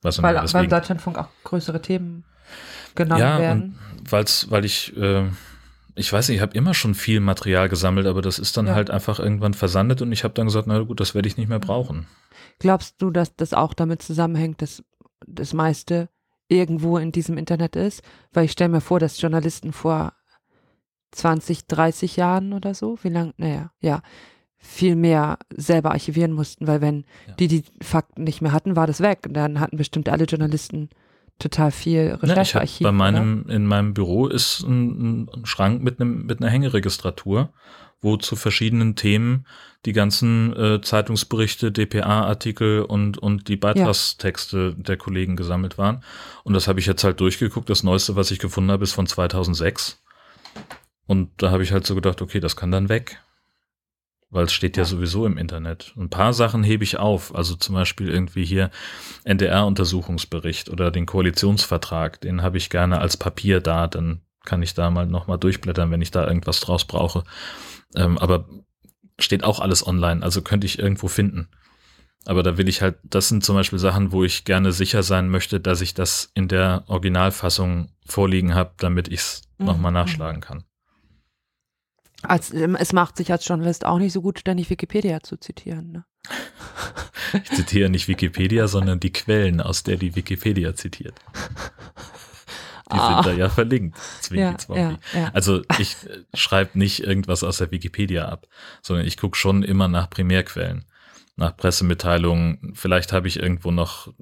Was 0.00 0.22
Weil 0.22 0.34
beim 0.52 0.68
Deutschlandfunk 0.68 1.18
auch 1.18 1.28
größere 1.44 1.82
Themen 1.82 2.24
genommen 2.94 3.20
ja, 3.20 3.38
werden. 3.38 3.78
Ja, 4.10 4.24
weil 4.48 4.64
ich 4.64 4.96
äh, 4.96 5.28
ich 5.94 6.12
weiß 6.12 6.28
nicht, 6.28 6.36
ich 6.36 6.42
habe 6.42 6.56
immer 6.56 6.74
schon 6.74 6.94
viel 6.94 7.20
Material 7.20 7.68
gesammelt, 7.68 8.06
aber 8.06 8.22
das 8.22 8.38
ist 8.38 8.56
dann 8.56 8.66
ja. 8.66 8.74
halt 8.74 8.90
einfach 8.90 9.18
irgendwann 9.18 9.54
versandet 9.54 10.02
und 10.02 10.12
ich 10.12 10.24
habe 10.24 10.34
dann 10.34 10.46
gesagt, 10.46 10.66
na 10.66 10.80
gut, 10.80 11.00
das 11.00 11.14
werde 11.14 11.28
ich 11.28 11.36
nicht 11.36 11.48
mehr 11.48 11.58
brauchen. 11.58 12.06
Glaubst 12.58 13.00
du, 13.02 13.10
dass 13.10 13.34
das 13.36 13.52
auch 13.54 13.74
damit 13.74 14.02
zusammenhängt, 14.02 14.62
dass 14.62 14.82
das 15.26 15.52
meiste 15.52 16.08
irgendwo 16.48 16.98
in 16.98 17.12
diesem 17.12 17.36
Internet 17.36 17.76
ist? 17.76 18.02
Weil 18.32 18.44
ich 18.46 18.52
stelle 18.52 18.70
mir 18.70 18.80
vor, 18.80 19.00
dass 19.00 19.20
Journalisten 19.20 19.72
vor 19.72 20.12
20, 21.12 21.66
30 21.66 22.16
Jahren 22.16 22.52
oder 22.52 22.74
so, 22.74 22.98
wie 23.02 23.08
lang, 23.08 23.34
naja, 23.36 23.70
ja, 23.80 24.02
viel 24.58 24.94
mehr 24.96 25.38
selber 25.54 25.90
archivieren 25.90 26.32
mussten, 26.32 26.66
weil 26.66 26.80
wenn 26.80 27.04
Ja. 27.26 27.34
die 27.34 27.48
die 27.48 27.64
Fakten 27.82 28.24
nicht 28.24 28.40
mehr 28.40 28.52
hatten, 28.52 28.76
war 28.76 28.86
das 28.86 29.00
weg. 29.00 29.24
Und 29.26 29.34
dann 29.34 29.60
hatten 29.60 29.76
bestimmt 29.76 30.08
alle 30.08 30.24
Journalisten 30.24 30.88
total 31.38 31.70
viel 31.70 32.10
Ne, 32.10 32.22
Recherchearchiv. 32.22 32.84
bei 32.84 32.88
oder? 32.90 32.92
meinem, 32.92 33.46
in 33.48 33.66
meinem 33.66 33.94
Büro 33.94 34.26
ist 34.28 34.60
ein, 34.60 35.28
ein 35.34 35.46
Schrank 35.46 35.82
mit 35.82 36.00
einem, 36.00 36.26
mit 36.26 36.40
einer 36.40 36.50
Hängeregistratur, 36.50 37.52
wo 38.00 38.16
zu 38.16 38.36
verschiedenen 38.36 38.96
Themen 38.96 39.46
die 39.84 39.92
ganzen 39.92 40.54
äh, 40.56 40.80
Zeitungsberichte, 40.80 41.72
DPA-Artikel 41.72 42.82
und, 42.82 43.18
und 43.18 43.48
die 43.48 43.56
Beitragstexte 43.56 44.74
der 44.76 44.96
Kollegen 44.96 45.34
gesammelt 45.36 45.78
waren. 45.78 46.04
Und 46.44 46.54
das 46.54 46.68
habe 46.68 46.78
ich 46.80 46.86
jetzt 46.86 47.02
halt 47.04 47.20
durchgeguckt. 47.20 47.68
Das 47.68 47.82
Neueste, 47.82 48.14
was 48.14 48.30
ich 48.30 48.38
gefunden 48.38 48.70
habe, 48.70 48.84
ist 48.84 48.92
von 48.92 49.06
2006. 49.06 50.00
Und 51.06 51.30
da 51.38 51.50
habe 51.50 51.62
ich 51.64 51.72
halt 51.72 51.86
so 51.86 51.94
gedacht, 51.94 52.22
okay, 52.22 52.38
das 52.38 52.54
kann 52.56 52.70
dann 52.70 52.88
weg. 52.88 53.20
Weil 54.32 54.44
es 54.46 54.52
steht 54.52 54.76
ja. 54.78 54.82
Ja. 54.82 54.88
sowieso 54.88 55.26
im 55.26 55.36
Internet. 55.36 55.92
Ein 55.96 56.08
paar 56.08 56.32
Sachen 56.32 56.64
hebe 56.64 56.82
ich 56.84 56.96
auf. 56.96 57.34
Also 57.34 57.54
zum 57.54 57.74
Beispiel 57.74 58.08
irgendwie 58.08 58.44
hier 58.44 58.70
NDR-Untersuchungsbericht 59.24 60.70
oder 60.70 60.90
den 60.90 61.06
Koalitionsvertrag. 61.06 62.20
Den 62.20 62.42
habe 62.42 62.56
ich 62.58 62.70
gerne 62.70 62.98
als 62.98 63.16
Papier 63.16 63.60
da. 63.60 63.86
Dann 63.86 64.22
kann 64.44 64.62
ich 64.62 64.74
da 64.74 64.90
mal 64.90 65.06
nochmal 65.06 65.38
durchblättern, 65.38 65.90
wenn 65.90 66.02
ich 66.02 66.10
da 66.10 66.26
irgendwas 66.26 66.60
draus 66.60 66.84
brauche. 66.86 67.24
Ähm, 67.94 68.18
aber 68.18 68.48
steht 69.18 69.44
auch 69.44 69.60
alles 69.60 69.86
online. 69.86 70.22
Also 70.22 70.42
könnte 70.42 70.66
ich 70.66 70.78
irgendwo 70.78 71.08
finden. 71.08 71.48
Aber 72.24 72.42
da 72.42 72.56
will 72.56 72.68
ich 72.68 72.82
halt, 72.82 72.96
das 73.02 73.28
sind 73.28 73.44
zum 73.44 73.56
Beispiel 73.56 73.78
Sachen, 73.80 74.12
wo 74.12 74.24
ich 74.24 74.44
gerne 74.44 74.72
sicher 74.72 75.02
sein 75.02 75.28
möchte, 75.28 75.60
dass 75.60 75.80
ich 75.80 75.92
das 75.92 76.30
in 76.34 76.48
der 76.48 76.84
Originalfassung 76.86 77.88
vorliegen 78.06 78.54
habe, 78.54 78.72
damit 78.78 79.08
ich 79.08 79.20
es 79.20 79.42
Mhm. 79.58 79.66
nochmal 79.66 79.92
nachschlagen 79.92 80.40
kann. 80.40 80.64
Als, 82.22 82.52
ähm, 82.52 82.76
es 82.76 82.92
macht 82.92 83.16
sich 83.16 83.30
als 83.32 83.46
Journalist 83.46 83.84
auch 83.84 83.98
nicht 83.98 84.12
so 84.12 84.22
gut, 84.22 84.38
ständig 84.38 84.70
Wikipedia 84.70 85.22
zu 85.22 85.36
zitieren. 85.36 85.92
Ne? 85.92 86.04
Ich 87.34 87.50
zitiere 87.50 87.88
nicht 87.90 88.08
Wikipedia, 88.08 88.68
sondern 88.68 89.00
die 89.00 89.12
Quellen, 89.12 89.60
aus 89.60 89.82
der 89.82 89.96
die 89.96 90.14
Wikipedia 90.14 90.74
zitiert. 90.74 91.18
Die 92.92 92.98
Ah. 92.98 93.22
sind 93.22 93.32
da 93.32 93.38
ja 93.38 93.48
verlinkt. 93.48 93.96
Ja, 94.30 94.54
ja, 94.68 94.98
ja. 95.14 95.30
Also 95.32 95.62
ich 95.78 95.96
äh, 96.04 96.24
schreibe 96.34 96.78
nicht 96.78 97.02
irgendwas 97.02 97.42
aus 97.42 97.56
der 97.56 97.70
Wikipedia 97.70 98.28
ab, 98.28 98.46
sondern 98.82 99.06
ich 99.06 99.16
gucke 99.16 99.36
schon 99.36 99.62
immer 99.62 99.88
nach 99.88 100.10
Primärquellen, 100.10 100.84
nach 101.36 101.56
Pressemitteilungen. 101.56 102.72
Vielleicht 102.74 103.12
habe 103.12 103.28
ich 103.28 103.38
irgendwo 103.40 103.70
noch, 103.70 104.12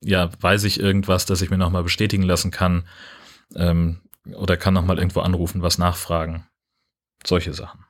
ja, 0.00 0.30
weiß 0.40 0.64
ich 0.64 0.80
irgendwas, 0.80 1.26
das 1.26 1.42
ich 1.42 1.50
mir 1.50 1.58
nochmal 1.58 1.82
bestätigen 1.82 2.22
lassen 2.22 2.50
kann 2.50 2.88
ähm, 3.56 4.00
oder 4.34 4.56
kann 4.56 4.72
nochmal 4.72 4.98
irgendwo 4.98 5.20
anrufen, 5.20 5.60
was 5.60 5.76
nachfragen. 5.76 6.46
Solche 7.26 7.52
Sachen. 7.52 7.84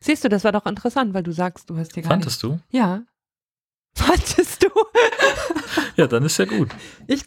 Siehst 0.00 0.24
du, 0.24 0.28
das 0.28 0.44
war 0.44 0.52
doch 0.52 0.66
interessant, 0.66 1.14
weil 1.14 1.22
du 1.22 1.32
sagst, 1.32 1.70
du 1.70 1.76
hast 1.76 1.94
hier 1.94 2.02
gar 2.02 2.10
Fandest 2.10 2.42
du? 2.42 2.52
nicht. 2.52 2.64
Ja. 2.70 3.02
Fandest 3.94 4.62
du? 4.62 4.68
Ja, 5.96 6.06
dann 6.06 6.24
ist 6.24 6.38
ja 6.38 6.44
gut. 6.44 6.68
Ich 7.06 7.24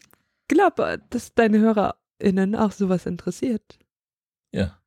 glaube, 0.48 1.02
dass 1.10 1.34
deine 1.34 1.60
HörerInnen 1.60 2.56
auch 2.56 2.72
sowas 2.72 3.06
interessiert. 3.06 3.80
Ja, 4.52 4.80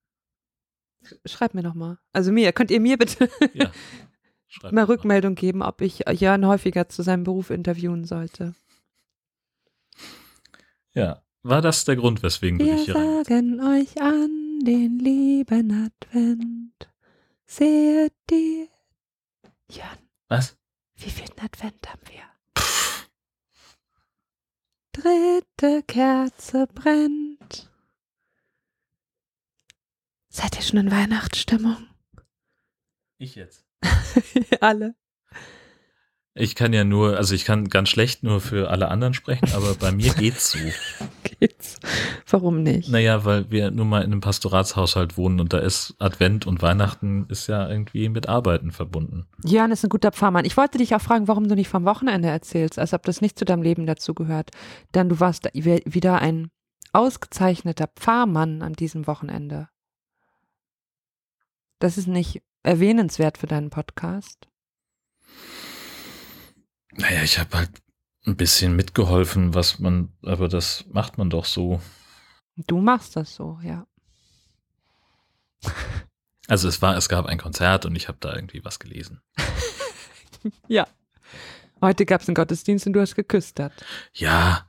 Schreib 1.27 1.55
mir 1.55 1.63
noch 1.63 1.75
mal. 1.75 1.99
Also 2.13 2.33
mir, 2.33 2.53
könnt 2.53 2.71
ihr 2.71 2.81
mir 2.81 2.97
bitte 2.97 3.29
ja. 3.55 3.71
Mal 4.71 4.85
Rückmeldung 4.85 5.35
geben, 5.35 5.63
ob 5.63 5.81
ich 5.81 6.05
Jörn 6.13 6.47
häufiger 6.47 6.89
zu 6.89 7.03
seinem 7.03 7.25
Beruf 7.25 7.51
interviewen 7.51 8.05
sollte. 8.05 8.55
Ja. 10.93 11.23
War 11.43 11.63
das 11.63 11.85
der 11.85 11.97
Grund, 11.97 12.23
weswegen 12.23 12.59
du 12.59 12.67
Wir 12.67 12.77
dich 12.77 12.85
hier 12.85 12.95
rein... 12.95 13.25
sagen 13.25 13.61
euch 13.61 14.01
an 14.01 14.42
den 14.65 14.99
lieben 14.99 15.91
Advent. 16.03 16.91
Seht 17.47 18.15
die. 18.31 18.69
Jörn, 19.71 19.99
Was? 20.29 20.57
wie 20.97 21.11
viel 21.11 21.31
Advent 21.41 21.89
haben 21.89 22.03
wir? 22.09 22.23
Dritte 24.93 25.83
Kerze 25.85 26.67
brennt. 26.67 27.71
Seid 30.29 30.57
ihr 30.57 30.63
schon 30.63 30.79
in 30.81 30.91
Weihnachtsstimmung? 30.91 31.87
Ich 33.19 33.35
jetzt. 33.35 33.65
Alle. 34.61 34.95
Ich 36.35 36.55
kann 36.55 36.73
ja 36.73 36.85
nur, 36.85 37.17
also 37.19 37.35
ich 37.35 37.45
kann 37.45 37.69
ganz 37.69 37.91
schlecht 37.91 38.23
nur 38.23 38.41
für 38.41 38.71
alle 38.71 38.89
anderen 38.89 39.13
sprechen, 39.13 39.53
aber 39.53 39.75
bei 39.75 39.93
mir 39.93 40.15
geht's 40.15 40.53
so. 40.53 40.59
Geht's. 41.43 41.81
Warum 42.31 42.63
nicht? 42.63 42.89
Naja, 42.89 43.25
weil 43.25 43.51
wir 43.51 43.73
nun 43.73 43.89
mal 43.89 44.03
in 44.03 44.13
einem 44.13 44.21
Pastoratshaushalt 44.21 45.17
wohnen 45.17 45.41
und 45.41 45.53
da 45.53 45.59
ist 45.59 45.93
Advent 45.99 46.47
und 46.47 46.63
Weihnachten 46.63 47.27
ist 47.29 47.49
ja 47.49 47.69
irgendwie 47.69 48.09
mit 48.09 48.29
Arbeiten 48.29 48.71
verbunden. 48.71 49.27
Jörn 49.45 49.73
ist 49.73 49.83
ein 49.83 49.89
guter 49.89 50.13
Pfarrmann. 50.13 50.45
Ich 50.45 50.57
wollte 50.57 50.79
dich 50.79 50.95
auch 50.95 51.01
fragen, 51.01 51.27
warum 51.27 51.49
du 51.49 51.57
nicht 51.57 51.69
vom 51.69 51.85
Wochenende 51.85 52.29
erzählst, 52.29 52.79
als 52.79 52.95
ob 52.95 53.03
das 53.03 53.21
nicht 53.21 53.37
zu 53.37 53.45
deinem 53.45 53.63
Leben 53.63 53.87
dazu 53.87 54.15
gehört. 54.15 54.51
Denn 54.95 55.09
du 55.09 55.19
warst 55.19 55.49
wieder 55.53 56.21
ein 56.21 56.53
ausgezeichneter 56.93 57.89
Pfarrmann 57.89 58.63
an 58.63 58.75
diesem 58.75 59.09
Wochenende. 59.09 59.69
Das 61.81 61.99
ist 61.99 62.07
nicht 62.07 62.41
erwähnenswert 62.63 63.37
für 63.37 63.49
deinen 63.49 63.71
Podcast. 63.71 64.47
Naja, 66.93 67.25
ich 67.25 67.41
habe 67.41 67.57
halt 67.57 67.82
ein 68.27 68.37
bisschen 68.37 68.77
mitgeholfen, 68.77 69.55
was 69.55 69.79
man, 69.79 70.13
aber 70.23 70.49
das 70.49 70.85
macht 70.91 71.19
man 71.19 71.31
doch 71.31 71.45
so. 71.45 71.81
Du 72.57 72.81
machst 72.81 73.17
das 73.17 73.35
so, 73.35 73.59
ja. 73.63 73.87
Also 76.49 76.69
es 76.69 76.83
war, 76.83 76.97
es 76.97 77.09
gab 77.09 77.27
ein 77.27 77.39
Konzert 77.39 77.87
und 77.87 77.95
ich 77.97 78.09
habe 78.09 78.19
da 78.21 78.35
irgendwie 78.35 78.65
was 78.65 78.79
gelesen. 78.79 79.21
Ja. 80.67 80.89
Heute 81.81 82.05
gab 82.05 82.21
es 82.21 82.29
einen 82.29 82.35
Gottesdienst 82.35 82.85
und 82.89 82.95
du 82.95 83.01
hast 83.01 83.15
geküstert. 83.15 83.73
Ja, 84.13 84.67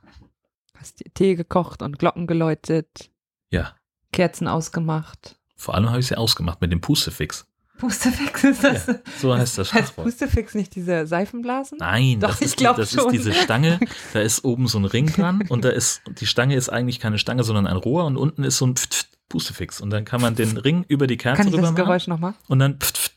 Hast 0.84 1.00
dir 1.00 1.10
Tee 1.14 1.34
gekocht 1.34 1.80
und 1.80 1.98
Glocken 1.98 2.26
geläutet, 2.26 3.10
ja. 3.48 3.74
Kerzen 4.12 4.46
ausgemacht. 4.46 5.40
Vor 5.56 5.74
allem 5.74 5.88
habe 5.88 6.00
ich 6.00 6.08
sie 6.08 6.18
ausgemacht 6.18 6.60
mit 6.60 6.72
dem 6.72 6.82
Pustefix. 6.82 7.46
Pustefix 7.78 8.44
ist 8.44 8.62
Ja, 8.62 8.74
so 9.18 9.34
heißt 9.34 9.58
das 9.58 9.72
Heißt. 9.72 9.96
Pustefix 9.96 10.54
nicht 10.54 10.74
diese 10.74 11.06
Seifenblasen? 11.06 11.78
Nein, 11.78 12.20
Doch, 12.20 12.28
das, 12.30 12.40
ich 12.40 12.46
ist, 12.46 12.60
die, 12.60 12.64
das 12.64 12.94
ist 12.94 13.10
diese 13.10 13.32
Stange, 13.34 13.80
da 14.12 14.20
ist 14.20 14.44
oben 14.44 14.68
so 14.68 14.78
ein 14.78 14.84
Ring 14.84 15.06
dran 15.06 15.44
und 15.48 15.64
da 15.64 15.70
ist, 15.70 16.02
die 16.20 16.26
Stange 16.26 16.54
ist 16.54 16.68
eigentlich 16.68 17.00
keine 17.00 17.18
Stange, 17.18 17.42
sondern 17.42 17.66
ein 17.66 17.76
Rohr 17.76 18.04
und 18.04 18.16
unten 18.16 18.44
ist 18.44 18.58
so 18.58 18.66
ein 18.66 18.76
Pft, 18.76 18.94
Pft, 18.94 19.08
Pustefix 19.28 19.80
und 19.80 19.90
dann 19.90 20.04
kann 20.04 20.20
man 20.20 20.36
den 20.36 20.56
Ring 20.56 20.84
über 20.86 21.06
die 21.06 21.16
Kerze 21.16 21.38
Kann 21.38 21.48
ich 21.48 21.54
rüber 21.54 21.62
das 21.62 21.72
machen 21.72 21.84
Geräusch 21.84 22.06
nochmal? 22.06 22.34
und 22.46 22.58
dann 22.60 22.78
Pft, 22.78 22.98
Pft, 22.98 23.14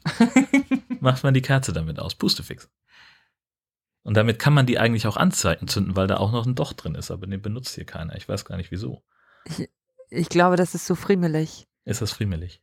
macht 1.01 1.23
man 1.23 1.33
die 1.33 1.41
Kerze 1.41 1.73
damit 1.73 1.99
aus, 1.99 2.15
Pustefix. 2.15 2.69
Und 4.03 4.15
damit 4.15 4.39
kann 4.39 4.53
man 4.53 4.65
die 4.65 4.79
eigentlich 4.79 5.05
auch 5.05 5.17
anzünden, 5.17 5.95
weil 5.97 6.07
da 6.07 6.15
auch 6.17 6.31
noch 6.31 6.45
ein 6.47 6.55
Docht 6.55 6.81
drin 6.83 6.95
ist, 6.95 7.11
aber 7.11 7.27
den 7.27 7.41
benutzt 7.41 7.75
hier 7.75 7.83
keiner. 7.85 8.15
Ich 8.15 8.27
weiß 8.29 8.45
gar 8.45 8.55
nicht 8.55 8.71
wieso. 8.71 9.03
Ich 10.09 10.29
glaube, 10.29 10.55
das 10.55 10.73
ist 10.75 10.87
so 10.87 10.95
friemelig. 10.95 11.67
Ist 11.83 12.01
das 12.01 12.13
friemelig? 12.13 12.61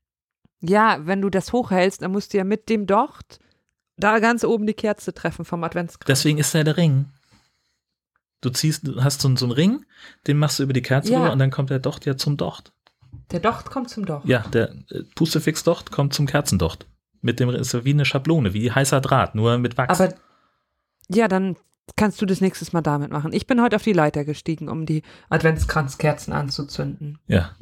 Ja, 0.66 0.98
wenn 1.04 1.20
du 1.20 1.30
das 1.30 1.52
hochhältst, 1.52 2.02
dann 2.02 2.12
musst 2.12 2.32
du 2.32 2.38
ja 2.38 2.44
mit 2.44 2.68
dem 2.68 2.86
Docht 2.86 3.38
da 3.96 4.18
ganz 4.18 4.44
oben 4.44 4.66
die 4.66 4.74
Kerze 4.74 5.12
treffen 5.14 5.44
vom 5.44 5.62
Adventskranz. 5.62 6.06
Deswegen 6.06 6.38
ist 6.38 6.54
da 6.54 6.64
der 6.64 6.76
Ring. 6.76 7.06
Du 8.40 8.50
ziehst, 8.50 8.86
du 8.86 9.02
hast 9.02 9.20
so, 9.20 9.34
so 9.36 9.46
einen 9.46 9.52
Ring, 9.52 9.84
den 10.26 10.36
machst 10.38 10.58
du 10.58 10.62
über 10.64 10.72
die 10.72 10.82
Kerze 10.82 11.12
Ja. 11.12 11.20
rüber 11.20 11.32
und 11.32 11.38
dann 11.38 11.50
kommt 11.50 11.70
der 11.70 11.78
Docht 11.78 12.04
ja 12.06 12.16
zum 12.16 12.36
Docht. 12.36 12.72
Der 13.30 13.40
Docht 13.40 13.70
kommt 13.70 13.88
zum 13.90 14.04
Docht. 14.04 14.26
Ja, 14.26 14.40
der 14.52 14.70
äh, 14.90 15.02
Pustefix-Docht 15.14 15.90
kommt 15.92 16.12
zum 16.14 16.26
Kerzendocht. 16.26 16.86
Mit 17.20 17.40
dem 17.40 17.48
ist 17.50 17.84
wie 17.84 17.90
eine 17.90 18.04
Schablone, 18.04 18.52
wie 18.52 18.70
heißer 18.70 19.00
Draht, 19.00 19.34
nur 19.34 19.56
mit 19.58 19.78
Wachs. 19.78 19.98
Aber 20.00 20.14
ja, 21.08 21.26
dann 21.28 21.56
kannst 21.96 22.20
du 22.20 22.26
das 22.26 22.40
nächstes 22.40 22.72
Mal 22.72 22.82
damit 22.82 23.10
machen. 23.10 23.32
Ich 23.32 23.46
bin 23.46 23.62
heute 23.62 23.76
auf 23.76 23.82
die 23.82 23.92
Leiter 23.92 24.24
gestiegen, 24.24 24.68
um 24.68 24.84
die 24.84 25.02
Adventskranzkerzen 25.30 26.32
anzuzünden. 26.32 27.18
ja, 27.26 27.54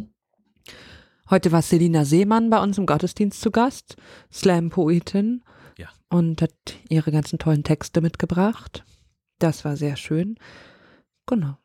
Heute 1.32 1.50
war 1.50 1.62
Selina 1.62 2.04
Seemann 2.04 2.50
bei 2.50 2.60
uns 2.62 2.76
im 2.76 2.84
Gottesdienst 2.84 3.40
zu 3.40 3.50
Gast, 3.50 3.96
Slam-Poetin. 4.30 5.42
Ja. 5.78 5.88
Und 6.10 6.42
hat 6.42 6.52
ihre 6.90 7.10
ganzen 7.10 7.38
tollen 7.38 7.64
Texte 7.64 8.02
mitgebracht. 8.02 8.84
Das 9.38 9.64
war 9.64 9.78
sehr 9.78 9.96
schön. 9.96 10.38
Genau. 11.24 11.56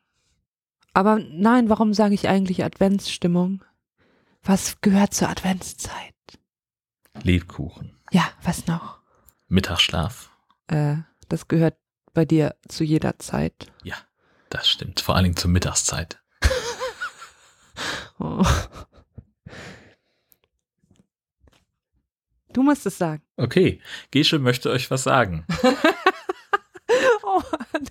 Aber 0.93 1.19
nein, 1.19 1.67
warum 1.67 1.93
sage 1.93 2.13
ich 2.13 2.29
eigentlich 2.29 2.63
Adventsstimmung? 2.63 3.61
Was 4.41 4.79
gehört 4.79 5.13
zur 5.13 5.27
Adventszeit? 5.27 6.15
Lebkuchen, 7.23 7.97
Ja, 8.11 8.23
was 8.43 8.67
noch? 8.67 9.01
Mittagsschlaf. 9.49 10.31
Äh, 10.67 10.95
das 11.27 11.49
gehört 11.49 11.75
bei 12.13 12.23
dir 12.23 12.55
zu 12.69 12.85
jeder 12.85 13.19
Zeit. 13.19 13.69
Ja, 13.83 13.95
das 14.49 14.69
stimmt. 14.69 15.01
Vor 15.01 15.15
allen 15.15 15.25
Dingen 15.25 15.35
zur 15.35 15.51
Mittagszeit. 15.51 16.21
Oh. 18.19 18.43
Du 22.57 22.63
musst 22.63 22.87
es 22.87 22.97
sagen. 22.97 23.21
Okay, 23.35 23.79
Gesche 24.09 24.39
möchte 24.39 24.71
euch 24.71 24.89
was 24.89 25.03
sagen. 25.03 25.45
Oh 27.29 27.41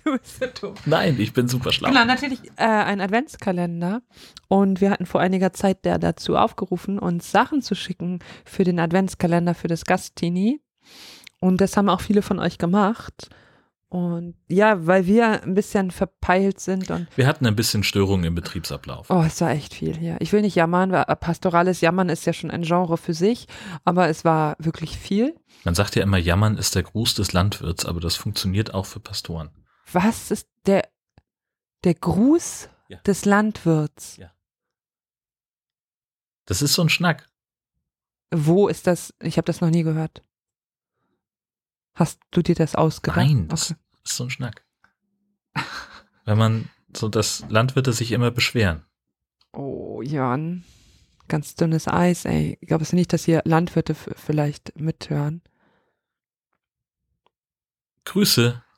du 0.03 0.17
bist 0.17 0.39
so 0.39 0.47
dumm. 0.59 0.73
Nein, 0.87 1.17
ich 1.19 1.31
bin 1.31 1.47
super 1.47 1.71
schlau. 1.71 1.89
Genau, 1.89 2.03
natürlich 2.03 2.39
äh, 2.55 2.63
ein 2.65 2.99
Adventskalender. 2.99 4.01
Und 4.47 4.81
wir 4.81 4.89
hatten 4.89 5.05
vor 5.05 5.21
einiger 5.21 5.53
Zeit 5.53 5.85
der 5.85 5.99
dazu 5.99 6.35
aufgerufen, 6.35 6.97
uns 6.97 7.31
Sachen 7.31 7.61
zu 7.61 7.75
schicken 7.75 8.19
für 8.43 8.63
den 8.63 8.79
Adventskalender 8.79 9.53
für 9.53 9.67
das 9.67 9.85
Gastini. 9.85 10.59
Und 11.39 11.61
das 11.61 11.77
haben 11.77 11.89
auch 11.89 12.01
viele 12.01 12.23
von 12.23 12.39
euch 12.39 12.57
gemacht. 12.57 13.29
Und 13.89 14.35
ja, 14.49 14.85
weil 14.85 15.05
wir 15.05 15.43
ein 15.43 15.53
bisschen 15.53 15.91
verpeilt 15.91 16.59
sind 16.59 16.91
und 16.91 17.07
Wir 17.15 17.25
hatten 17.25 17.45
ein 17.47 17.55
bisschen 17.55 17.83
Störungen 17.83 18.25
im 18.25 18.35
Betriebsablauf. 18.35 19.09
oh, 19.09 19.23
es 19.25 19.39
war 19.39 19.51
echt 19.51 19.73
viel 19.73 19.95
hier. 19.95 20.17
Ich 20.19 20.33
will 20.33 20.41
nicht 20.41 20.55
jammern, 20.55 20.91
weil 20.91 21.05
pastorales 21.15 21.79
Jammern 21.79 22.09
ist 22.09 22.25
ja 22.25 22.33
schon 22.33 22.51
ein 22.51 22.63
Genre 22.63 22.97
für 22.97 23.13
sich, 23.13 23.47
aber 23.85 24.09
es 24.09 24.25
war 24.25 24.57
wirklich 24.59 24.97
viel. 24.97 25.35
Man 25.63 25.73
sagt 25.73 25.95
ja 25.95 26.03
immer, 26.03 26.17
Jammern 26.17 26.57
ist 26.57 26.75
der 26.75 26.83
Gruß 26.83 27.15
des 27.15 27.31
Landwirts, 27.31 27.85
aber 27.85 28.01
das 28.01 28.17
funktioniert 28.17 28.73
auch 28.73 28.85
für 28.85 28.99
Pastoren. 28.99 29.51
Was 29.93 30.31
ist 30.31 30.49
der, 30.65 30.89
der 31.85 31.93
Gruß 31.93 32.67
Ja. 32.89 32.97
des 33.05 33.23
Landwirts? 33.23 34.17
Ja. 34.17 34.31
Das 36.45 36.61
ist 36.61 36.73
so 36.73 36.81
ein 36.81 36.89
Schnack. 36.89 37.29
Wo 38.33 38.67
ist 38.67 38.85
das? 38.87 39.13
Ich 39.21 39.37
habe 39.37 39.45
das 39.45 39.61
noch 39.61 39.69
nie 39.69 39.83
gehört. 39.83 40.23
Hast 41.97 42.19
du 42.31 42.43
dir 42.43 42.53
das 42.55 42.75
ausgedacht? 42.75 43.17
Nein, 43.17 43.47
das 43.47 43.71
Okay. 43.71 43.79
ist 44.05 44.15
so 44.17 44.23
ein 44.25 44.29
Schnack. 44.29 44.63
Wenn 46.25 46.37
man 46.37 46.69
so, 46.95 47.09
dass 47.09 47.43
Landwirte 47.49 47.91
sich 47.91 48.11
immer 48.11 48.29
beschweren. 48.29 48.85
Oh, 49.51 50.01
Jan. 50.03 50.63
Ganz 51.27 51.55
dünnes 51.55 51.87
Eis, 51.87 52.25
ey. 52.25 52.57
Ich 52.61 52.67
glaube 52.67 52.83
es 52.83 52.93
nicht, 52.93 53.11
dass 53.13 53.25
hier 53.25 53.41
Landwirte 53.45 53.95
vielleicht 53.95 54.79
mithören. 54.79 55.41
Grüße. 58.05 58.63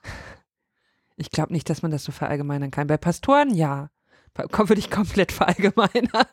Ich 1.21 1.31
glaube 1.31 1.51
nicht, 1.51 1.69
dass 1.69 1.81
man 1.81 1.91
das 1.91 2.05
so 2.05 2.13
verallgemeinern 2.13 2.71
kann. 2.71 2.88
Bei 2.88 2.95
Pastoren 2.95 3.53
ja. 3.53 3.91
Würde 4.33 4.79
ich 4.79 4.89
komplett 4.89 5.31
verallgemeinern. 5.33 6.27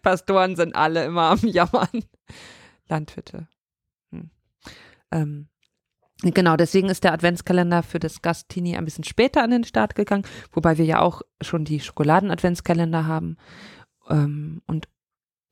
Pastoren 0.00 0.56
sind 0.56 0.74
alle 0.74 1.04
immer 1.04 1.24
am 1.24 1.40
Jammern. 1.40 2.04
Landwirte. 2.88 3.48
Hm. 4.12 4.30
Ähm, 5.10 5.48
genau, 6.22 6.56
deswegen 6.56 6.88
ist 6.88 7.04
der 7.04 7.12
Adventskalender 7.12 7.82
für 7.82 7.98
das 7.98 8.22
Gastini 8.22 8.76
ein 8.76 8.84
bisschen 8.84 9.04
später 9.04 9.42
an 9.42 9.50
den 9.50 9.64
Start 9.64 9.94
gegangen, 9.94 10.24
wobei 10.52 10.78
wir 10.78 10.84
ja 10.84 11.00
auch 11.00 11.22
schon 11.40 11.64
die 11.64 11.80
Schokoladen-Adventskalender 11.80 13.06
haben. 13.06 13.36
Ähm, 14.08 14.62
und 14.66 14.88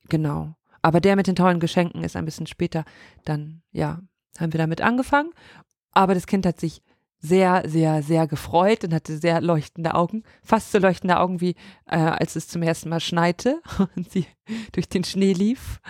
genau. 0.07 0.55
Aber 0.81 1.01
der 1.01 1.15
mit 1.15 1.27
den 1.27 1.35
tollen 1.35 1.59
Geschenken 1.59 2.03
ist 2.03 2.15
ein 2.15 2.25
bisschen 2.25 2.47
später. 2.47 2.85
Dann, 3.25 3.61
ja, 3.71 3.99
haben 4.37 4.53
wir 4.53 4.59
damit 4.59 4.81
angefangen. 4.81 5.31
Aber 5.91 6.13
das 6.13 6.27
Kind 6.27 6.45
hat 6.45 6.59
sich 6.59 6.81
sehr, 7.19 7.63
sehr, 7.67 8.01
sehr 8.01 8.27
gefreut 8.27 8.83
und 8.85 8.93
hatte 8.93 9.17
sehr 9.17 9.41
leuchtende 9.41 9.93
Augen, 9.93 10.23
fast 10.41 10.71
so 10.71 10.79
leuchtende 10.79 11.19
Augen 11.19 11.41
wie 11.41 11.55
äh, 11.85 11.97
als 11.97 12.35
es 12.35 12.47
zum 12.47 12.61
ersten 12.61 12.89
Mal 12.89 13.01
schneite 13.01 13.61
und 13.95 14.09
sie 14.09 14.25
durch 14.71 14.87
den 14.87 15.03
Schnee 15.03 15.33
lief. 15.33 15.81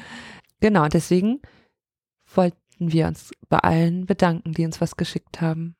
Genau, 0.60 0.88
deswegen 0.88 1.42
wollten 2.80 2.94
wir 2.94 3.08
uns 3.08 3.32
bei 3.50 3.60
allen 3.60 4.06
bedanken, 4.06 4.54
die 4.54 4.66
uns 4.66 4.80
was 4.82 4.96
geschickt 4.96 5.42
haben. 5.42 5.76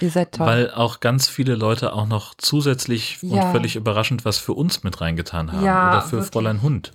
Ihr 0.00 0.10
seid 0.10 0.32
toll. 0.32 0.46
Weil 0.46 0.70
auch 0.70 1.00
ganz 1.00 1.28
viele 1.28 1.54
Leute 1.54 1.92
auch 1.92 2.06
noch 2.06 2.34
zusätzlich 2.38 3.18
Ja. 3.22 3.46
und 3.46 3.52
völlig 3.52 3.76
überraschend 3.76 4.24
was 4.24 4.38
für 4.38 4.54
uns 4.54 4.82
mit 4.82 5.00
reingetan 5.00 5.52
haben. 5.52 5.64
Ja, 5.64 5.88
Oder 5.90 6.02
für 6.02 6.12
wirklich. 6.12 6.30
Fräulein 6.32 6.62
Hund. 6.62 6.92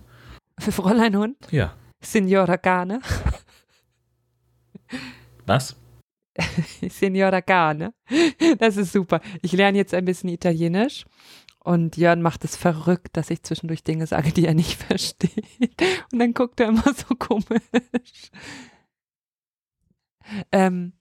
Für 0.57 0.71
Fräulein 0.71 1.15
Hund, 1.15 1.37
Ja. 1.51 1.73
Signora 2.01 2.55
Gane, 2.55 2.99
Was? 5.45 5.75
Signora 6.89 7.39
Gane. 7.41 7.93
Das 8.57 8.77
ist 8.77 8.91
super. 8.93 9.21
Ich 9.41 9.51
lerne 9.53 9.77
jetzt 9.77 9.93
ein 9.93 10.05
bisschen 10.05 10.29
Italienisch 10.29 11.05
und 11.59 11.97
Jörn 11.97 12.21
macht 12.21 12.43
es 12.43 12.55
verrückt, 12.55 13.15
dass 13.17 13.29
ich 13.29 13.43
zwischendurch 13.43 13.83
Dinge 13.83 14.07
sage, 14.07 14.31
die 14.31 14.45
er 14.45 14.53
nicht 14.55 14.81
versteht. 14.83 15.45
Und 16.11 16.19
dann 16.19 16.33
guckt 16.33 16.59
er 16.59 16.69
immer 16.69 16.83
so 16.93 17.15
komisch. 17.15 17.59
Ähm, 20.51 20.93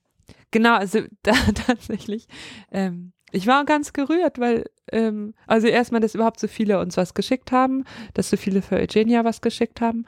genau, 0.51 0.75
also 0.75 1.01
da, 1.23 1.33
tatsächlich. 1.67 2.27
Ähm, 2.71 3.13
ich 3.31 3.47
war 3.47 3.65
ganz 3.65 3.93
gerührt, 3.93 4.39
weil, 4.39 4.65
ähm, 4.91 5.33
also 5.47 5.67
erstmal, 5.67 6.01
dass 6.01 6.15
überhaupt 6.15 6.39
so 6.39 6.47
viele 6.47 6.79
uns 6.79 6.95
was 6.97 7.13
geschickt 7.13 7.51
haben, 7.51 7.83
dass 8.13 8.29
so 8.29 8.37
viele 8.37 8.61
für 8.61 8.77
Eugenia 8.77 9.25
was 9.25 9.41
geschickt 9.41 9.81
haben 9.81 10.05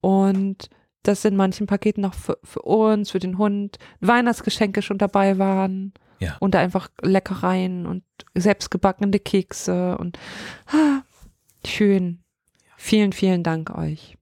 und 0.00 0.70
dass 1.02 1.24
in 1.24 1.36
manchen 1.36 1.66
Paketen 1.66 2.02
noch 2.02 2.14
für, 2.14 2.38
für 2.42 2.62
uns, 2.62 3.10
für 3.10 3.18
den 3.18 3.38
Hund 3.38 3.78
Weihnachtsgeschenke 4.00 4.82
schon 4.82 4.98
dabei 4.98 5.38
waren. 5.38 5.92
Ja. 6.18 6.36
Und 6.38 6.54
einfach 6.54 6.90
Leckereien 7.00 7.86
und 7.86 8.04
selbstgebackene 8.34 9.18
Kekse 9.18 9.96
und 9.96 10.18
ah, 10.66 11.02
schön. 11.66 12.22
Vielen, 12.76 13.12
vielen 13.12 13.42
Dank 13.42 13.70
euch. 13.76 14.16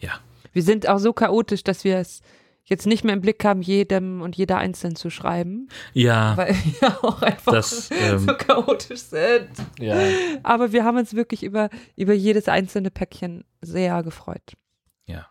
Ja. 0.00 0.20
Wir 0.52 0.62
sind 0.62 0.88
auch 0.88 0.98
so 0.98 1.12
chaotisch, 1.12 1.62
dass 1.62 1.84
wir 1.84 1.98
es 1.98 2.20
jetzt 2.66 2.86
nicht 2.86 3.04
mehr 3.04 3.14
im 3.14 3.20
Blick 3.20 3.44
haben, 3.44 3.62
jedem 3.62 4.20
und 4.22 4.36
jeder 4.36 4.58
einzeln 4.58 4.96
zu 4.96 5.08
schreiben, 5.10 5.68
Ja. 5.94 6.36
weil 6.36 6.54
wir 6.80 7.04
auch 7.04 7.22
einfach 7.22 7.52
Das, 7.52 7.90
ähm, 7.90 8.18
so 8.20 8.34
chaotisch 8.34 9.00
sind. 9.00 9.48
ja. 9.78 9.96
Aber 10.42 10.72
wir 10.72 10.84
haben 10.84 10.98
uns 10.98 11.14
wirklich 11.14 11.42
über, 11.42 11.70
über 11.96 12.12
jedes 12.12 12.48
einzelne 12.48 12.90
Päckchen 12.90 13.44
sehr 13.60 14.02
gefreut. 14.02 14.54
Ja. 15.06 15.26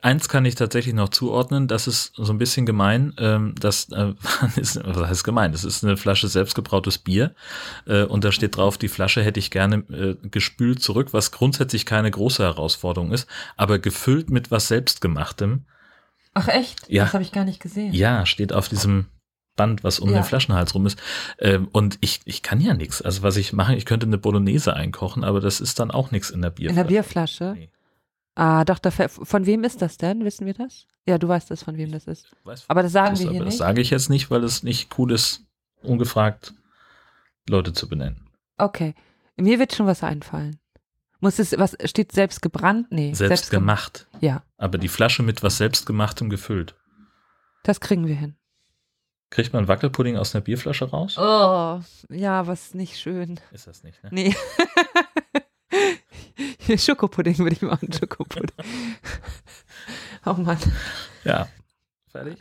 Eins 0.00 0.28
kann 0.28 0.44
ich 0.46 0.54
tatsächlich 0.54 0.94
noch 0.94 1.10
zuordnen, 1.10 1.68
das 1.68 1.86
ist 1.86 2.12
so 2.14 2.32
ein 2.32 2.38
bisschen 2.38 2.64
gemein, 2.66 3.14
ähm, 3.18 3.54
das 3.60 3.88
äh, 3.90 4.14
ist, 4.56 4.80
was 4.82 5.08
heißt 5.08 5.24
gemein, 5.24 5.52
das 5.52 5.64
ist 5.64 5.84
eine 5.84 5.96
Flasche 5.96 6.28
selbstgebrautes 6.28 6.98
Bier 6.98 7.34
äh, 7.86 8.04
und 8.04 8.24
da 8.24 8.32
steht 8.32 8.56
drauf, 8.56 8.78
die 8.78 8.88
Flasche 8.88 9.22
hätte 9.22 9.38
ich 9.40 9.50
gerne 9.50 9.78
äh, 9.90 10.16
gespült 10.30 10.82
zurück, 10.82 11.08
was 11.12 11.30
grundsätzlich 11.32 11.84
keine 11.84 12.10
große 12.10 12.42
Herausforderung 12.42 13.12
ist, 13.12 13.28
aber 13.56 13.78
gefüllt 13.80 14.30
mit 14.30 14.50
was 14.50 14.68
selbstgemachtem. 14.68 15.64
Ach 16.34 16.48
echt? 16.48 16.88
Ja. 16.88 17.04
Das 17.04 17.12
habe 17.14 17.22
ich 17.24 17.32
gar 17.32 17.44
nicht 17.44 17.60
gesehen. 17.60 17.92
Ja, 17.92 18.24
steht 18.26 18.52
auf 18.52 18.68
diesem 18.68 19.06
Band, 19.56 19.82
was 19.84 19.98
um 19.98 20.10
Ja. 20.10 20.20
den 20.20 20.24
Flaschenhals 20.24 20.74
rum 20.74 20.86
ist. 20.86 20.98
Ähm, 21.38 21.68
und 21.72 21.98
ich, 22.00 22.20
ich 22.24 22.42
kann 22.42 22.60
ja 22.60 22.74
nichts. 22.74 23.02
Also 23.02 23.22
was 23.22 23.36
ich 23.36 23.52
mache, 23.52 23.74
ich 23.74 23.84
könnte 23.84 24.06
eine 24.06 24.18
Bolognese 24.18 24.74
einkochen, 24.74 25.24
aber 25.24 25.40
das 25.40 25.60
ist 25.60 25.78
dann 25.80 25.90
auch 25.90 26.10
nichts 26.12 26.30
in 26.30 26.40
der 26.42 26.50
In 26.50 26.54
Bierflasche. 26.54 26.74
der 26.76 26.84
Bierflasche? 26.88 27.52
Nee. 27.56 27.70
Ah, 28.36 28.64
doch, 28.64 28.78
da, 28.78 28.90
von 28.90 29.44
wem 29.44 29.64
ist 29.64 29.82
das 29.82 29.96
denn? 29.98 30.24
Wissen 30.24 30.46
wir 30.46 30.54
das? 30.54 30.86
Ja, 31.06 31.18
du 31.18 31.26
weißt 31.28 31.50
das, 31.50 31.64
von 31.64 31.76
wem 31.76 31.90
das 31.90 32.06
ist. 32.06 32.30
Aber 32.68 32.82
das 32.84 32.92
sagen 32.92 33.10
Das, 33.10 33.20
wir 33.20 33.26
aber 33.26 33.32
hier 33.34 33.40
das 33.44 33.54
nicht. 33.54 33.58
sage 33.58 33.80
ich 33.80 33.90
jetzt 33.90 34.08
nicht, 34.08 34.30
weil 34.30 34.44
es 34.44 34.62
nicht 34.62 34.96
cool 34.98 35.10
ist, 35.12 35.42
ungefragt 35.82 36.54
Leute 37.48 37.72
zu 37.72 37.88
benennen. 37.88 38.28
Okay. 38.56 38.94
Mir 39.36 39.58
wird 39.58 39.74
schon 39.74 39.86
was 39.86 40.04
einfallen. 40.04 40.59
Muss 41.20 41.38
es, 41.38 41.56
was 41.58 41.76
steht 41.84 42.12
selbst 42.12 42.40
gebrannt? 42.42 42.86
Nee. 42.90 43.12
Selbst 43.14 43.50
gem- 43.50 43.60
gemacht. 43.60 44.06
Ja, 44.20 44.42
Aber 44.56 44.78
die 44.78 44.88
Flasche 44.88 45.22
mit 45.22 45.42
was 45.42 45.58
selbstgemachtem 45.58 46.30
gefüllt. 46.30 46.74
das 47.62 47.80
kriegen 47.80 48.06
wir 48.06 48.14
hin. 48.14 48.36
Kriegt 49.30 49.52
man 49.52 49.68
Wackelpudding 49.68 50.16
aus 50.16 50.34
einer 50.34 50.42
Bierflasche 50.42 50.86
raus? 50.90 51.16
Oh, 51.16 51.80
ja, 52.08 52.46
was 52.48 52.74
nicht 52.74 52.98
schön. 52.98 53.38
Ist 53.52 53.66
das 53.68 53.84
nicht, 53.84 54.02
ne? 54.02 54.08
Nee. 54.12 54.34
Schokopudding 56.76 57.38
würde 57.38 57.54
ich 57.54 57.62
machen, 57.62 57.92
Schokopudding. 57.92 58.50
oh 60.26 60.34
Mann. 60.34 60.58
Ja. 61.24 61.48
Fertig? 62.08 62.38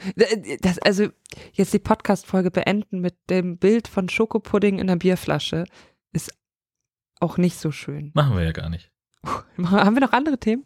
Das, 0.61 0.79
also, 0.79 1.09
jetzt 1.53 1.73
die 1.73 1.79
Podcast-Folge 1.79 2.49
beenden 2.49 3.01
mit 3.01 3.15
dem 3.29 3.57
Bild 3.57 3.87
von 3.87 4.09
Schokopudding 4.09 4.79
in 4.79 4.89
einer 4.89 4.97
Bierflasche 4.97 5.65
ist 6.11 6.31
auch 7.19 7.37
nicht 7.37 7.57
so 7.59 7.71
schön. 7.71 8.11
Machen 8.13 8.35
wir 8.37 8.43
ja 8.43 8.51
gar 8.51 8.69
nicht. 8.69 8.91
Haben 9.63 9.95
wir 9.95 10.01
noch 10.01 10.13
andere 10.13 10.37
Themen? 10.37 10.65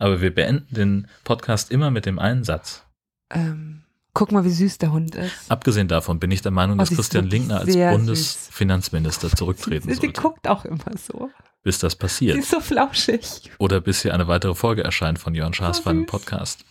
Aber 0.00 0.20
wir 0.20 0.32
beenden 0.32 0.72
den 0.72 1.08
Podcast 1.24 1.72
immer 1.72 1.90
mit 1.90 2.06
dem 2.06 2.20
einen 2.20 2.44
Satz. 2.44 2.84
Ähm, 3.30 3.82
guck 4.14 4.30
mal, 4.30 4.44
wie 4.44 4.50
süß 4.50 4.78
der 4.78 4.92
Hund 4.92 5.16
ist. 5.16 5.50
Abgesehen 5.50 5.88
davon 5.88 6.20
bin 6.20 6.30
ich 6.30 6.40
der 6.40 6.52
Meinung, 6.52 6.76
Oh, 6.76 6.80
dass 6.80 6.90
sie 6.90 6.94
ist 6.94 6.98
Christian 6.98 7.26
Lindner 7.26 7.60
als 7.60 7.74
Bundesfinanzminister 7.74 9.28
zurücktreten 9.30 9.88
Sie, 9.88 9.94
sie 9.96 10.00
sollte. 10.02 10.20
guckt 10.20 10.46
auch 10.48 10.64
immer 10.64 10.96
so. 10.96 11.30
Bis 11.64 11.80
das 11.80 11.94
Sie 11.94 11.98
passiert. 11.98 12.36
ist 12.38 12.50
so 12.50 12.60
flauschig. 12.60 13.50
Oder 13.58 13.80
bis 13.80 14.02
hier 14.02 14.14
eine 14.14 14.28
weitere 14.28 14.54
Folge 14.54 14.84
erscheint 14.84 15.18
von 15.18 15.34
Jörn 15.34 15.52
Schaas 15.52 15.82
beim 15.82 16.00
süß. 16.02 16.06
Podcast. 16.06 16.64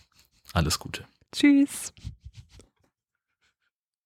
Alles 0.54 0.78
Gute. 0.78 1.04
Tschüss. 1.32 1.92